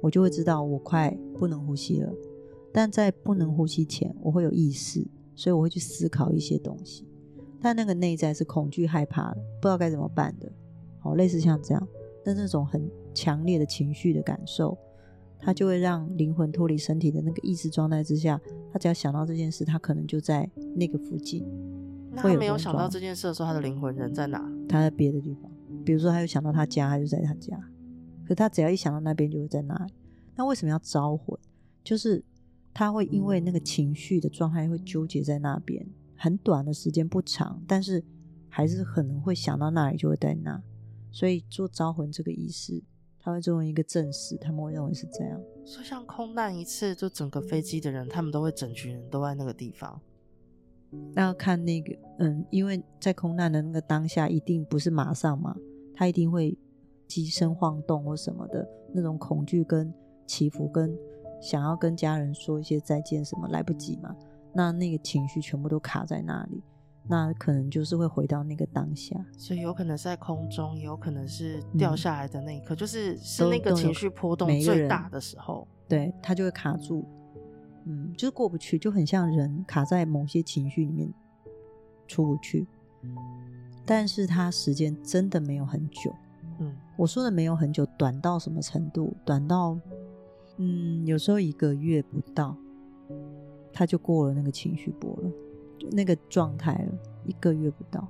[0.00, 2.12] 我就会知道我快不能呼吸了。
[2.72, 7.06] 但在不能呼吸前，我会有意识，所以我会去思考一些东西。
[7.66, 10.48] 但那个内在是恐惧、害怕的，不知道该怎么办的。
[11.00, 11.88] 好，类似像这样。
[12.24, 14.78] 但那种很强烈的情绪的感受，
[15.36, 18.40] 他就会让灵魂脱离身体的那个意识状态之下，
[18.72, 21.44] 他只要想到这件事，他可能就在那个附近。
[22.12, 24.48] 那他没有想到这件事的时候，他的灵魂人在哪？
[24.68, 25.50] 他在别的地方，
[25.84, 27.60] 比如说他又想到他家，他就在他家。
[28.24, 29.92] 可他只要一想到那边，就会在那里。
[30.36, 31.36] 那为什么要招魂？
[31.82, 32.22] 就是
[32.72, 35.84] 他会因为那个情绪的状态会纠结在那边，
[36.16, 38.02] 很短的时间不长，但是
[38.48, 40.62] 还是可能会想到那里，就会在那。
[41.10, 42.82] 所以做招魂这个仪式，
[43.18, 45.40] 他会作为一个证实，他们会认为是这样。
[45.64, 50.00] 所以像空难一次，就整个飞机的人，他们都会整群人都在那个地方。
[51.14, 55.56] 那要看那个，嗯，因为在空难的那个当下，一定不是马上嘛，
[55.94, 56.56] 他一定会
[57.08, 59.92] 机身晃动或什么的，那种恐惧跟
[60.26, 60.96] 起伏，跟
[61.40, 64.14] 想要跟家人说一些再见什么来不及嘛，
[64.56, 66.62] 那那个情绪全部都卡在那里。
[67.08, 77.06] 那可能就是会回到那个当下，所以有可能是在空中，也有可能是掉下来的那一刻，嗯、就是是那个情绪波动最大的时候，对，他就会卡住，
[77.84, 81.08] 嗯，就是过不去，就很像人卡在某些情绪里面
[82.08, 82.66] 出不去，
[83.84, 86.12] 但是他时间真的没有很久，
[86.58, 89.16] 嗯，我说的没有很久，短到什么程度？
[89.24, 89.78] 短到
[90.56, 92.56] 嗯，有时候一个月不到，
[93.76, 95.30] 他就过了那个情绪波了，
[95.78, 98.08] 就那个状态了，一个月不到。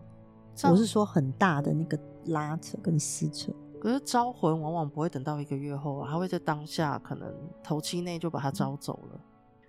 [0.71, 3.53] 我是说很大的那个拉扯跟撕扯。
[3.81, 9.21] 可是招魂往往不会等到一个月后啊，他会在当下可能头七内就把他招走了。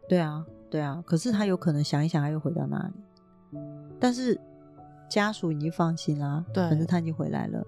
[0.07, 1.03] 对啊，对啊。
[1.05, 3.59] 可是他有可能想一想，他又回到那里。
[3.99, 4.39] 但是
[5.09, 7.63] 家属已经放心啦，对，反正他已经回来了。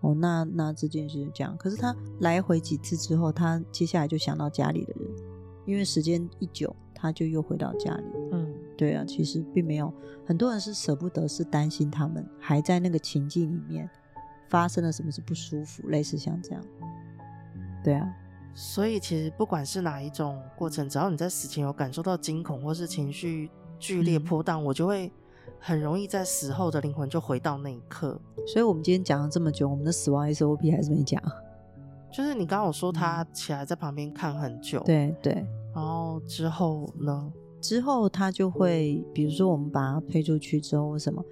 [0.00, 1.56] 哦，那那这件事就这样。
[1.58, 5.10] 可是他来回几次之后，他接下来就想到家里的人，
[5.66, 8.04] 因为时间一久，他就又回到家里。
[8.32, 9.92] 嗯，对啊，其实并没有
[10.24, 13.88] 很多人是舍不得，是担心他们还在那个情境里面
[14.48, 16.64] 发生了什么是不舒服，类似像这样。
[17.82, 18.14] 对啊，
[18.54, 25.10] 所以其实不管是哪一种过程，只要你在死前有感受到惊恐或是情绪剧烈波荡，嗯，我就会。
[25.66, 31.22] 很容易在死后的灵魂就回到那一刻，所以我们今天讲了这么久，我们的死亡 SOP 还是没讲。
[32.12, 37.32] 就是你刚刚有说他起来在旁边看很久，对对，然后之后呢？
[37.60, 41.24] 之后他就会，比如说我们把他推出去之后，为什么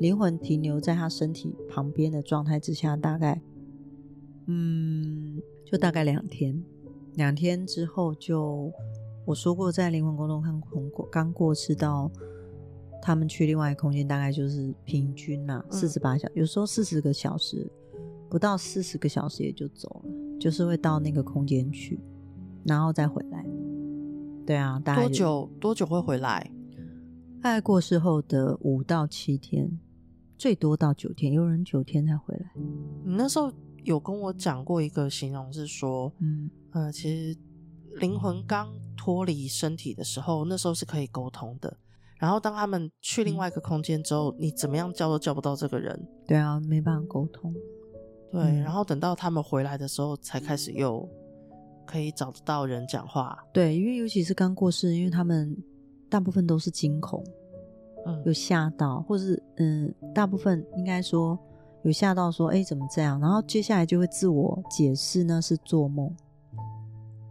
[0.00, 3.40] 灵魂停留在他身体旁边的状态之下，大概
[4.46, 6.62] 嗯，就大概两天，
[7.14, 8.72] 两天之后就
[9.24, 12.10] 我说过，在灵魂沟通看过刚过世到。
[13.00, 17.70] 他们去另外一个空间，大概就是平均呐，四十八小时，有时候四十个小时，
[18.28, 21.98] 不到四十个小时也就走了，就是会到那个空间去，
[22.64, 23.46] 然后再回来。
[24.48, 25.50] 对啊，大概多久？
[25.60, 26.50] 多久会回来？
[27.42, 29.78] 大概过世后的五到七天，
[30.38, 32.50] 最多到九天，有人九天才回来。
[33.04, 33.52] 你那时候
[33.84, 37.38] 有跟我讲过一个形容，是说，嗯呃，其实
[38.00, 41.76] 灵魂刚脱离身体的时候，那时候是可以沟通的。
[42.16, 46.08] 然后当他们去另外一个空间之后，你怎么样叫都叫不到这个人。
[46.26, 47.52] 对啊，没办法沟通。
[48.32, 51.06] 对，嗯、然后等到他们回来的时候，才开始又
[51.88, 53.38] 可以找得到人讲话。
[53.52, 55.56] 对，因为尤其是刚过世，因为他们
[56.10, 57.24] 大部分都是惊恐，
[58.06, 61.38] 嗯，有吓到，或是嗯，大部分应该说
[61.84, 63.18] 有吓到，说哎怎么这样？
[63.18, 66.14] 然后接下来就会自我解释呢，是做梦，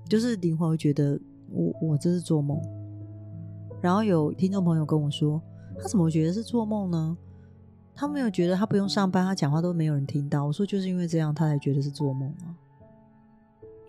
[0.10, 1.20] 就是灵魂会觉得
[1.52, 2.60] 我我这是做梦。
[3.80, 5.39] 然后有听众朋友跟我说，
[5.78, 7.15] 他怎么觉得是做梦呢？
[7.93, 10.46] 他没有觉得他不用上班，他讲话都没有人听到。
[10.46, 12.54] 我说就是因为这样，他才觉得是做梦啊。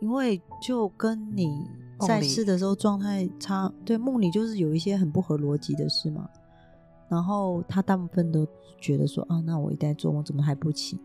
[0.00, 1.66] 因为就跟你
[2.06, 6.28] 在世的时候状态差，对，梦里就是有一些很不合逻辑的事嘛。
[7.08, 8.46] 然后他大部分都
[8.78, 11.00] 觉得说啊，那我一旦做梦怎么还不起？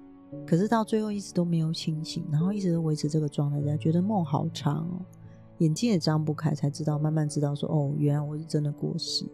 [0.46, 5.02] 可是到最后一直都没有清醒，然后一直都维持这个状态，他觉得梦好长哦。
[5.60, 9.26] 眼睛也张不开，才知道，慢慢知道说，哦，原来我是真的过世。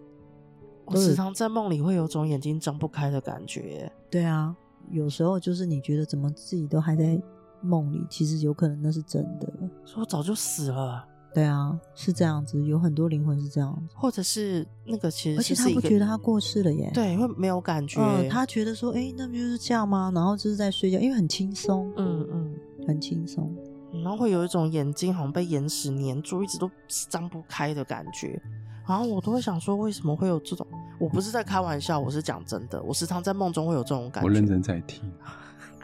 [0.85, 3.91] 我时常在梦里会有种眼睛张不开的感觉。
[4.09, 4.55] 对啊，
[4.91, 7.19] 有时候就是你觉得怎么自己都还在
[7.61, 9.51] 梦里，其实有可能那是真的。
[9.85, 11.05] 说我早就死了。
[11.31, 16.89] 对啊，是这样子，有很多灵魂是这样子，或者是那个其实是，而且他不觉得他过世了耶。
[16.91, 18.01] 对，会没有感觉。
[18.01, 20.11] 呃，他觉得说，哎，那不就是这样吗？
[20.15, 21.93] 然后就是在睡觉，因为很轻松。
[21.97, 22.55] 嗯嗯，
[22.87, 23.55] 很轻松。
[24.03, 26.69] 然后会有一种眼睛好像被眼屎粘住，一直都
[27.09, 28.41] 张不开的感觉。
[28.87, 30.65] 然后我都会想说，为什么会有这种？
[30.99, 32.81] 我不是在开玩笑，我是讲真的。
[32.81, 34.27] 我时常在梦中会有这种感觉。
[34.27, 35.11] 我认真在听。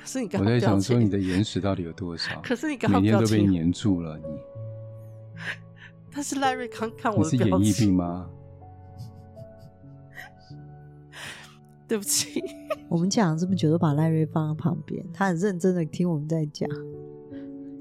[0.05, 2.39] 可是你刚刚我在想说，你的眼屎到底有多少？
[2.43, 4.23] 可是你刚刚每天都被黏住了，你。
[6.13, 7.59] 但是赖瑞刚看我的表情。
[7.59, 8.29] 你是演艺病吗？
[11.87, 12.39] 对不起，
[12.87, 16.69] 我们讲了这么久，都把赖瑞放在旁边，他很认真的听我们在讲。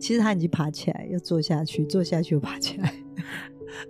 [0.01, 2.95] 其实他已经爬起来，又坐下去，坐下去又爬起来，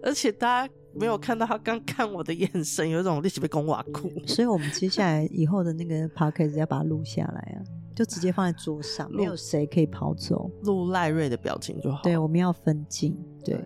[0.03, 4.11] 而且大家没有看到他刚看我的眼神，有一种立即被公瓦哭。
[4.27, 7.62] 所以，我们接下来以后的那个 podcast 要把它录下来啊，
[7.94, 12.02] 就直接放在桌上，没有谁可以跑走，录赖瑞的表情就好。
[12.02, 13.16] 对，我们要分镜。
[13.44, 13.59] 对，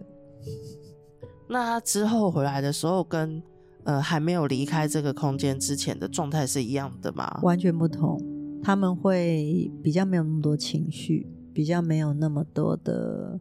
[1.49, 3.43] 那他之后回来的时候跟，
[3.85, 7.41] 跟呃还没有离开这个空间之前的状态是一样的吗？
[7.43, 8.21] 完全不同，
[8.63, 11.27] 他们会比较没有那么多情绪。
[11.51, 13.41] 比较没有那么多的，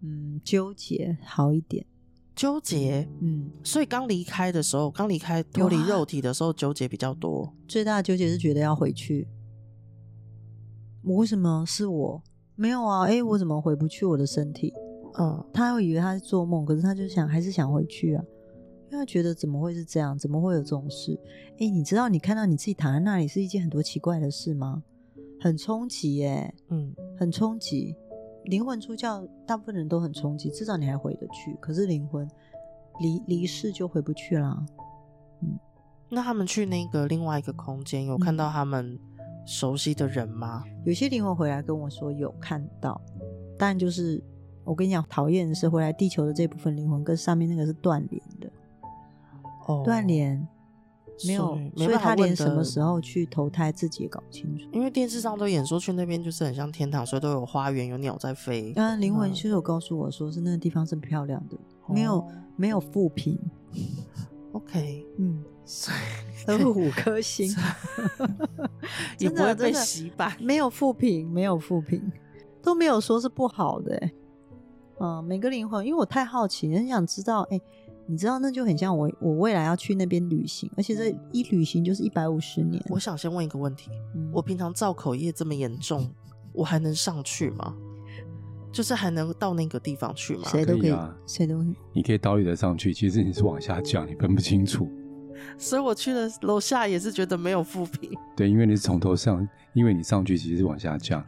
[0.00, 1.84] 嗯，纠结好一点，
[2.36, 7.52] 纠结，嗯，所以刚离开的时候，刚离开脱离肉体的时候，纠结比较多。
[7.66, 9.26] 最大的纠结是觉得要回去，
[11.06, 12.22] 我为什么是我？
[12.56, 14.74] 没有啊，哎，我怎么回不去我的身体？
[15.18, 18.24] 嗯，他会以为他是做梦，可是他就想还是想回去啊，
[18.90, 20.18] 因为他觉得怎么会是这样？
[20.18, 21.16] 怎么会有这种事？
[21.60, 24.82] 哎，你知道你看到你自己躺在那里是一件很多奇怪的事吗？
[25.40, 27.94] 很冲击耶，嗯，很冲击。
[28.46, 31.56] 灵魂出窍，大部分人都很冲击，至少你还回得去。
[31.60, 32.28] 可是灵魂
[33.00, 34.66] 离离世就回不去啦。
[35.42, 35.58] 嗯，
[36.08, 38.98] 那他们去那个另外一个空间，有看到他们
[39.46, 40.62] 熟悉的人吗？
[40.84, 43.00] 有些灵魂回来跟我说有看到，
[43.56, 44.22] 但就是
[44.64, 48.50] 我跟你讲，讨厌的是回来地球的这部分灵魂跟上面那个是断联的，
[49.68, 50.46] 哦，断联。
[51.26, 54.68] 没有，所以他连什么时候去投胎自己也搞不清楚。
[54.70, 58.74] 因为电视上都演说去那边就是很像天堂，所以都有花园，有鸟在飞。
[58.76, 63.40] 嗯，灵魂其实有告诉我说是那个地方是漂亮的，哦、没有没有负评。
[64.52, 65.42] OK，嗯，
[66.46, 67.54] 都是五颗星，
[69.18, 70.36] 也不会被洗版。
[70.40, 72.10] 没有负评，没有负评，
[72.62, 74.10] 都没有说是不好的。
[74.98, 77.60] 嗯，每个灵魂，因为我太好奇，很想知道，哎。
[78.08, 82.80] 你知道，那就很像我，我未来要去那边旅行，而且这一旅行就是一百五十年。
[82.88, 86.08] 我想先问一个问题：嗯、我平常造口业这么严重，
[86.54, 87.74] 我还能上去吗？
[88.70, 90.44] 就是还能到那个地方去吗？
[90.46, 90.94] 谁都可以，
[91.26, 91.74] 谁都可以。
[91.92, 94.88] 你可以倒立的上去，其实你是往下降，你分不清楚。
[95.58, 98.10] 所以我去了楼下也是觉得没有负评。
[98.36, 101.24] 对，因为你是从头上，因为你上去其实是往下降，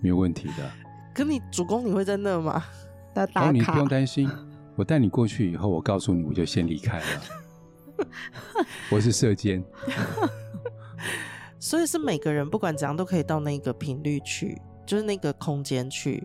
[0.00, 0.70] 没有问题的。
[1.14, 2.64] 可你主攻你会在那吗？
[3.14, 4.30] 打卡，哦，你不用担心。
[4.76, 7.06] 我带你过去以后，我告诉你，我就先离开了。
[8.92, 9.60] 我是射箭，
[11.58, 16.24] 所以是每个人不管怎样都可以到那个频率去，就是那个空间去。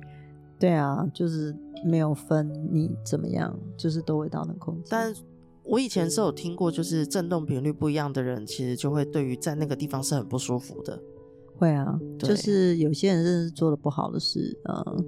[0.60, 4.86] 对啊，就是没有分你怎么样，就是都会到那个空间。
[4.88, 5.12] 但
[5.64, 11.02] 我以前是有听过，就是震动频率不一样的人，其实就会对于在那个地方是很不舒服的。
[11.58, 15.06] 会啊，就是有些人真的是做的不好的事，嗯。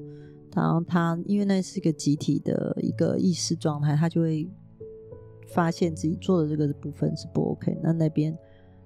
[0.56, 4.50] 然后他，因为那是一个集体的一个意识状态，他就会
[5.50, 7.78] 发现自己做的这个部分是不 OK。
[7.84, 8.34] 那那边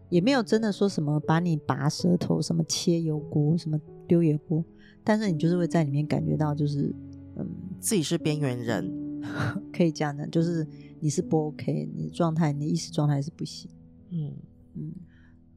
[0.10, 4.66] 也没有真的说什么把你拔舌头、什么切油锅、什么丢油锅，
[5.04, 6.92] 但是你就是会在里面感觉到，就是
[7.36, 7.48] 嗯，
[7.80, 8.92] 自己是边缘人，
[9.72, 10.66] 可以这样的，就是
[11.02, 13.70] 你是不 OK，你的状态、你的意识状态是不行。
[14.12, 14.36] 嗯
[14.76, 14.94] 嗯。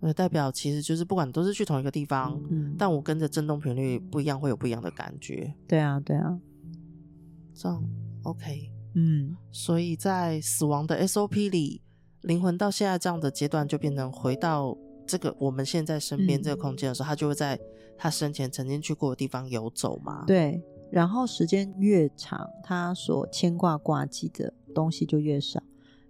[0.04, 5.54] 那，代表其实就是不管都是去同一个地方，嗯，但我跟着震动频率不一样，会有不一样的感觉。
[5.68, 6.40] 对啊，对啊，
[7.54, 7.84] 这样
[8.24, 11.82] OK，嗯，所以在死亡的 SOP 里，
[12.22, 14.76] 灵魂到现在这样的阶段，就变成回到
[15.06, 17.56] 这个我们现在身边这个空间的时候，他、嗯、就会在
[17.96, 20.24] 他生前曾经去过的地方游走嘛。
[20.26, 20.60] 对，
[20.92, 25.60] 然后时间越长，他所牵挂挂记的东西就越少。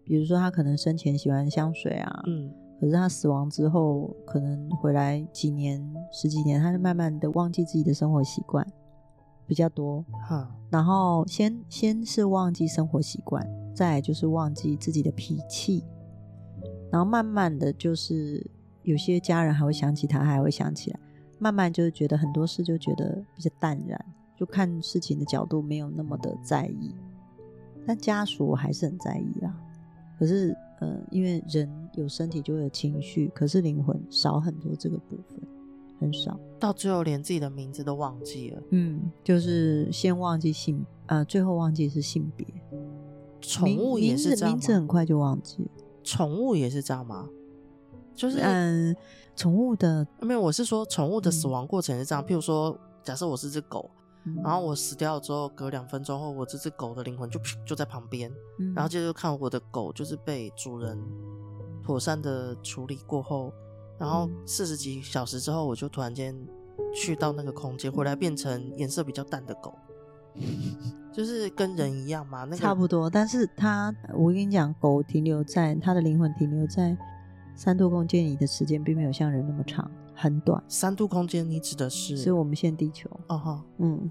[0.05, 2.53] 比如说，他可能生前喜欢香水啊，嗯。
[2.80, 5.80] 可是他死亡之后，可能回来几年、
[6.12, 8.66] 十几年，他就慢慢的忘记自己的生活习惯
[9.47, 10.05] 比较多。
[10.28, 15.85] 哈、嗯，然后先先是忘记生活习惯，再就是忘记自己的脾气，
[16.91, 18.45] 然后慢慢的就是
[18.83, 20.99] 有些家人还会想起他，还会想起来，
[21.39, 24.05] 慢慢就是觉得很多事就觉得比较淡然，
[24.43, 26.95] 就看事情的角度没有那么的在意，
[27.86, 29.55] 但家属还是很在意啦。
[30.18, 30.57] 可是。
[30.80, 35.38] 呃，因为人有身体就会有情绪，可是灵魂少很多这个部分，
[36.01, 38.61] 很少，到最后连自己的名字都忘记了。
[38.70, 42.45] 嗯，就是先忘记性，呃，最后忘记是性别。
[43.40, 44.57] 宠物也是这样？
[44.57, 45.70] 名字很快就忘记。
[46.03, 47.28] 宠物也是这样吗？
[48.16, 48.97] 就是嗯，
[49.36, 52.24] 宠物的没有，我是说宠物的死亡过程是这样。
[52.24, 53.88] 嗯、譬如说，假设我是只狗。
[54.42, 60.96] 然后我死掉之后，隔两分钟后，我这只狗的灵魂就就在旁边，嗯、然后接着看我的狗就是被主人
[61.82, 63.52] 妥善的处理过后，
[63.98, 66.34] 然后四十几小时之后，我就突然间
[66.94, 69.74] 去到那个空间，回来变成颜色比较淡的狗，
[71.12, 73.10] 就是跟人一样嘛，那个差不多。
[73.10, 76.96] 但是它，我跟你讲，狗停留在它的灵魂停留在
[77.56, 79.90] 三度空间里的时间，并没有像人那么长。
[80.22, 82.16] 很短，三度空间，你指的是？
[82.16, 83.10] 是我们现在地球。
[83.26, 84.08] 哦哈，嗯，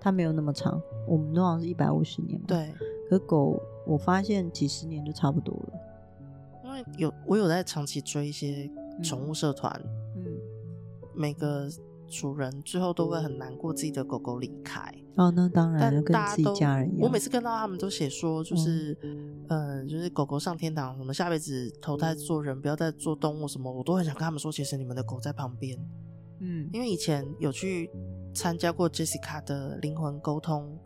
[0.00, 2.46] 它没有那么长，我们通常是一百五十年嘛。
[2.48, 2.72] 对，
[3.10, 5.80] 可狗，我发现几十年就差不多了。
[6.64, 8.70] 因为有我有在长期追一些
[9.02, 9.70] 宠物社团，
[10.16, 10.38] 嗯，嗯，
[11.14, 11.68] 每个。
[12.10, 14.92] 主人最后都会很难过，自己的狗狗离开。
[15.14, 17.00] 哦，那当然，但大家都家人一样。
[17.00, 25.78] 我每次看到他们都写说，就是，嗯、呃，就是狗狗上天堂，什么下辈子投胎做人，不要再做动物什么，我都很想跟他们说，其实你们的狗在旁边。
[26.40, 27.90] 嗯，因为以前有去
[28.34, 30.78] 参加过 Jessica 的灵魂沟通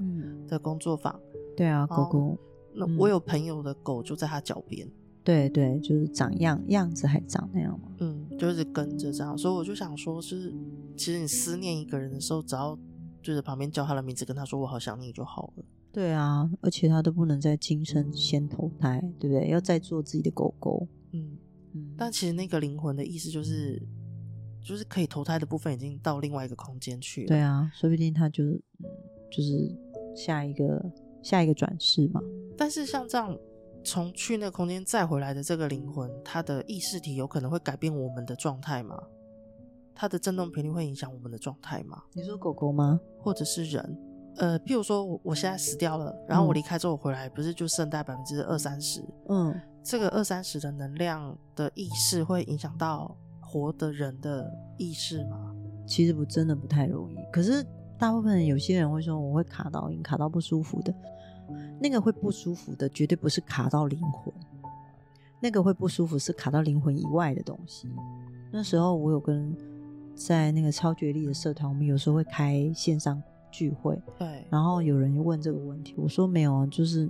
[0.49, 1.15] 的工作坊。
[1.15, 2.39] 嗯、对啊，狗狗。
[2.75, 4.89] 那我有朋友的狗就在他脚边。
[5.25, 7.89] 对对，就是长样样子还长那样嘛？
[8.01, 10.53] 嗯，就是跟着这样，所以我就想说，就是
[10.97, 12.79] 其实你思念一个人的时候，只要
[13.23, 15.65] 对着旁边叫他的名字，跟他说“我好想你”就好了。
[15.91, 19.49] 对啊，而且他都不能在今生先投胎，对不对？
[19.49, 20.87] 要再做自己的狗狗。
[21.13, 21.39] 嗯
[21.73, 21.95] 嗯。
[21.97, 23.81] 但其实那个灵魂的意思就是，
[24.61, 27.29] 就是可以投胎的部分已经到另外一个空间去了。
[27.29, 28.45] 对啊，说不定他就
[29.33, 29.75] 就是
[30.15, 30.85] 下一个
[31.23, 32.21] 下一个转世嘛。
[32.59, 33.35] 但是像这样。
[33.85, 38.99] 从去那个空间再回来的这个灵魂，它的意识体有可能会改变我们的状态吗？
[39.95, 42.03] 它的振动频率会影响我们的状态吗？
[42.15, 42.99] 你说狗狗吗？
[43.21, 43.99] 或者是人？
[44.37, 49.01] 呃，譬如说我我现在死掉了，然后我离开之后我回来，不是就剩大百分之二三十？
[49.29, 49.55] 嗯，
[49.85, 55.55] 这个二三十的能量的意识会影响到活的人的意识吗？
[55.87, 57.17] 其实不真的不太容易。
[57.33, 57.65] 可是
[57.97, 60.93] 大部分人有些人会说我会卡到阴，卡到不舒服的，
[61.81, 64.33] 那个会不舒服的绝对不是卡到灵魂，
[65.41, 67.89] 那个会不舒服是卡到灵魂以外的东西。
[68.51, 69.57] 那时候我有跟
[70.15, 73.23] 在那个超觉力的社团，我们有时候会开线上。
[73.57, 77.09] 聚会，对，然后有人问这个问题，我说没有啊，就是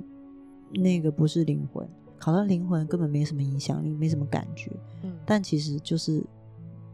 [0.75, 4.71] 那个不是灵魂，卡到灵魂根本没什么影响力，没什么感觉，
[5.05, 6.23] 嗯，但其实就是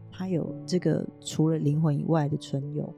[0.09, 2.95] 他有这个除了灵魂以外的存有，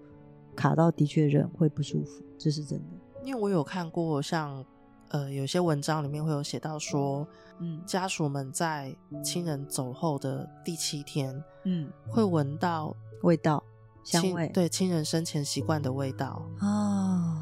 [0.56, 2.86] 卡到的确人会不舒服，这是真的。
[3.24, 4.64] 因为我有看过像
[5.10, 7.28] 呃有些文章里面会有写到说，
[7.60, 13.64] 嗯，家属们在亲人走后的第七天，嗯，会闻到味道。
[14.04, 17.42] 香味，对亲人生前习惯的味道啊、哦，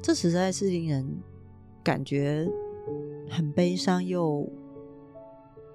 [0.00, 1.20] 这实在是令人
[1.82, 2.48] 感觉
[3.28, 4.48] 很悲伤，又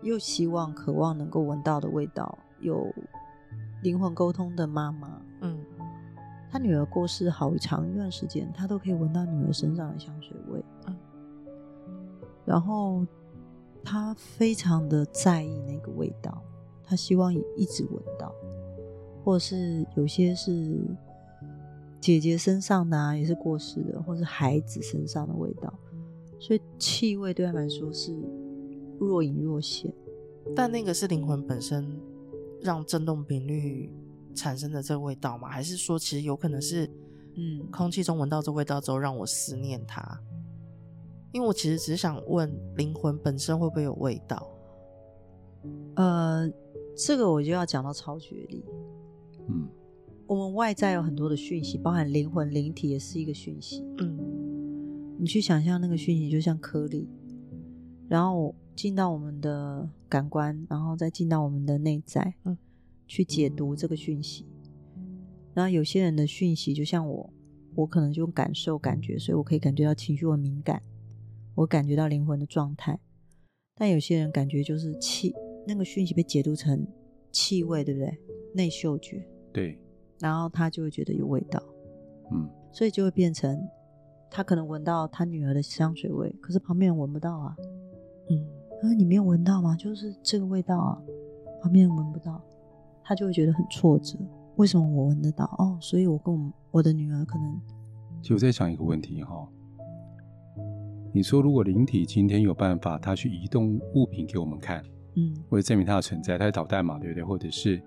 [0.04, 2.40] 又希望、渴望能够闻到的味道。
[2.62, 2.88] 有
[3.84, 5.66] 灵魂沟通的妈妈，嗯，
[6.52, 10.96] 她女儿过世好长一段时间，他都可以闻到女儿身上的香水味，嗯，
[12.46, 13.06] 然后
[13.84, 16.42] 他非常的在意那个味道，
[16.84, 18.34] 他希望一直闻到。
[19.24, 20.80] 或是有些是
[22.00, 25.72] 姐姐身上的啊，也是过世的，或是孩子身上的味道，
[26.40, 28.16] 所以气味对他们来说是
[28.98, 29.94] 若隐若现。
[30.56, 31.86] 但那个是灵魂本身
[32.62, 33.92] 让振动频率
[34.34, 35.50] 产生的这个味道吗？
[35.50, 36.90] 还是说其实有可能是，
[37.36, 40.20] 嗯，空气中闻到这味道之后让我思念它？
[41.32, 44.52] 因为我其实只是想问，灵魂本身会不会有味道？
[45.96, 46.50] 呃，
[46.96, 48.66] 这个我就要讲到超觉力。
[49.48, 49.68] 嗯，
[50.26, 53.86] 我们外在有很多的讯息，包含灵魂、灵体也是一个讯息。
[53.98, 54.18] 嗯，
[55.20, 57.08] 你去想象那个讯息就像颗粒，
[58.08, 62.58] 然后进到我们的感官，然后再进到我们的内在，嗯，
[63.10, 64.46] 去解读这个讯息。
[65.54, 67.34] 然后有些人的讯息就像我，
[67.76, 70.82] 我可能就感受、感觉，所以我可以感觉到情绪很敏感，
[71.56, 73.00] 我感觉到灵魂的状态。
[73.76, 75.34] 但有些人感觉就是气，
[75.68, 76.88] 那个讯息被解读成
[77.32, 78.18] 气味，对不对？
[78.54, 79.28] 内嗅觉。
[79.52, 79.80] 对，
[80.20, 81.62] 然后他就会觉得有味道，
[82.32, 83.60] 嗯，所以就会变成
[84.30, 87.56] 他可能闻到他女儿的香水味，可是旁边人闻不到啊，
[88.30, 88.46] 嗯，
[88.82, 89.76] 他说你没有闻到吗？
[89.76, 91.02] 就是这个味道啊，
[91.62, 92.42] 旁边人闻不到，
[93.10, 94.20] 他就会觉得很挫折。
[94.58, 95.46] 为什么我闻得到？
[95.58, 97.60] 哦，所以我跟我我的女儿可能，
[98.22, 99.50] 就在想一个问题哈，
[101.12, 104.84] 你说如果灵体今天有办法，他去移动物品给我们看，
[105.16, 107.24] 嗯，为了证明它的存在，它是导弹嘛，对不对？
[107.24, 107.82] 或者是。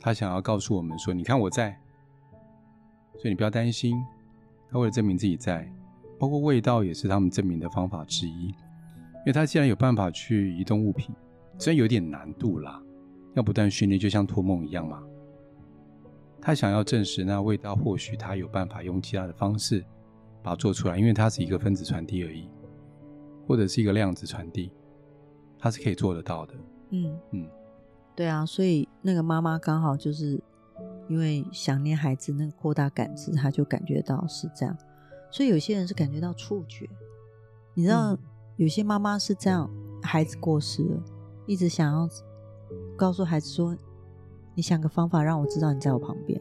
[0.00, 1.76] 他想要告诉我们说：“你看我在，
[3.18, 3.94] 所以你不要担心。”
[4.70, 5.68] 他为了证明自己在，
[6.18, 8.46] 包括味道也是他们证明的方法之一。
[8.46, 8.54] 因
[9.26, 11.12] 为他既然有办法去移动物品，
[11.58, 12.80] 虽然有点难度啦，
[13.36, 15.02] 要不断训练，就像托梦一样嘛。
[16.40, 19.84] 他想要证实那味道，或许他有办法用其他的方式
[20.42, 22.48] 把它做出来，因为它是一个分子传递而已，
[23.46, 24.72] 或者是一个量子传递，
[25.58, 26.54] 它是可以做得到的。
[26.90, 27.48] 嗯嗯。
[28.14, 30.40] 对啊，所以那个妈妈刚好就是
[31.08, 34.74] 因为想念孩子，那个扩大感知，她就感觉到是这样。
[35.30, 36.88] 所以有些人是感觉到触觉，
[37.74, 38.16] 你知道，
[38.56, 39.68] 有些妈妈是这样，
[40.00, 41.02] 孩子过世了，
[41.44, 42.08] 一直想要
[42.96, 43.76] 告诉孩子说
[44.54, 46.40] ：“你想个方法让我知道你在我旁边。”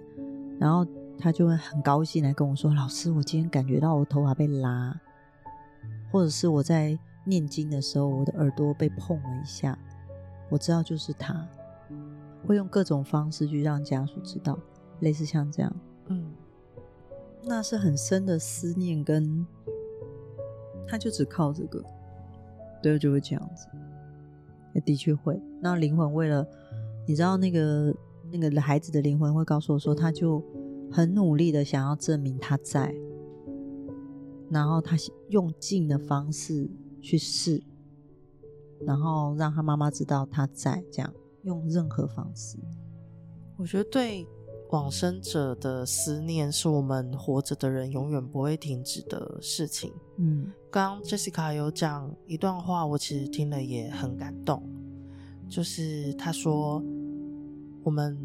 [0.60, 0.86] 然后
[1.20, 4.99] 他就会很高兴来跟我说：“老师，我今天感觉到我头发被拉，
[6.12, 9.78] 或者是我在念经的时候，我的耳朵被碰了一下，
[10.49, 11.45] 我知道就是他。”
[12.47, 14.56] 会用各种方式去让家属知道，
[14.99, 15.76] 类似像这样，
[16.10, 16.32] 嗯，
[17.43, 19.43] 那是很深的思念，跟
[20.88, 21.84] 他就只靠这个，
[22.84, 23.80] 对，就会这样子，也
[24.82, 25.39] 的确会。
[25.61, 26.47] 那灵魂为了，
[27.07, 27.95] 你知道那个
[28.32, 30.43] 那个孩子的灵魂会告诉我说，他就
[30.91, 32.93] 很努力的想要证明他在，
[34.49, 34.95] 然后他
[35.30, 36.69] 用尽的方式
[37.01, 37.61] 去试，
[38.82, 41.13] 然后让他妈妈知道他在这样。
[41.43, 42.57] 用任何方式，
[43.55, 44.26] 我觉得对
[44.70, 49.93] 往生者的思念是我们活着的人永远不会停止的事情。
[50.18, 54.61] 嗯，刚刚 Jessica 有讲一段话，我其实听了也很感动，
[55.49, 56.84] 就是她说，
[57.84, 58.18] 我们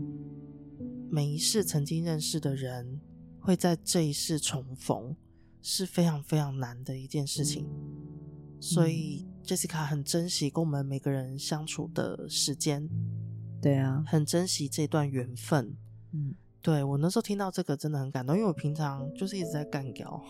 [1.11, 3.01] 每一世曾经认识的人
[3.41, 5.17] 会在这一世重逢，
[5.63, 7.67] 是非常非常难的一件事情，
[8.61, 9.27] 所以。
[9.43, 12.89] Jessica 很珍惜跟我们每个人相处的时间，
[13.61, 15.75] 对啊，很珍惜这段缘分，
[16.13, 20.23] 嗯，对，我那时候听到这个真的很感动，因为我平常就是一直在干掉，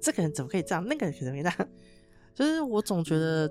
[0.00, 1.68] 这个人怎么可以这样，那个人怎么可以这样，
[2.34, 3.50] 就是我总觉得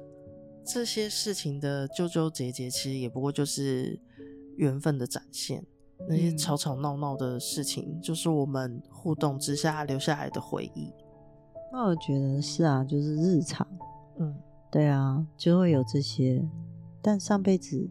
[0.65, 3.99] 这些事情的纠纠结结，其实也不过就是
[4.57, 5.63] 缘分的展现。
[6.09, 10.91] 那些吵吵闹闹的事情，嗯、就是我们互动之下留下来的回忆。
[11.71, 13.65] 那我觉得是啊，就是日常，
[14.19, 14.35] 嗯，
[14.69, 16.45] 对啊，就会有这些。
[17.01, 17.89] 但上辈子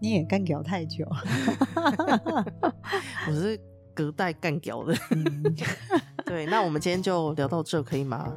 [0.00, 1.06] 你也干屌太久，
[3.28, 3.58] 我是
[3.94, 4.94] 隔代干屌的。
[5.10, 5.54] 嗯、
[6.24, 8.32] 对，那我们今天就聊到这，可以吗？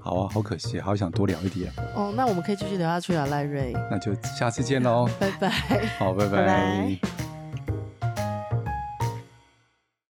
[0.00, 1.70] 好啊，好可惜，好想多聊一点。
[1.94, 3.72] 哦，那我们可以继续聊下去啊，赖瑞。
[3.88, 5.48] 那就下次见喽，拜拜。
[5.98, 6.36] 好，拜拜。
[6.38, 7.21] 拜拜。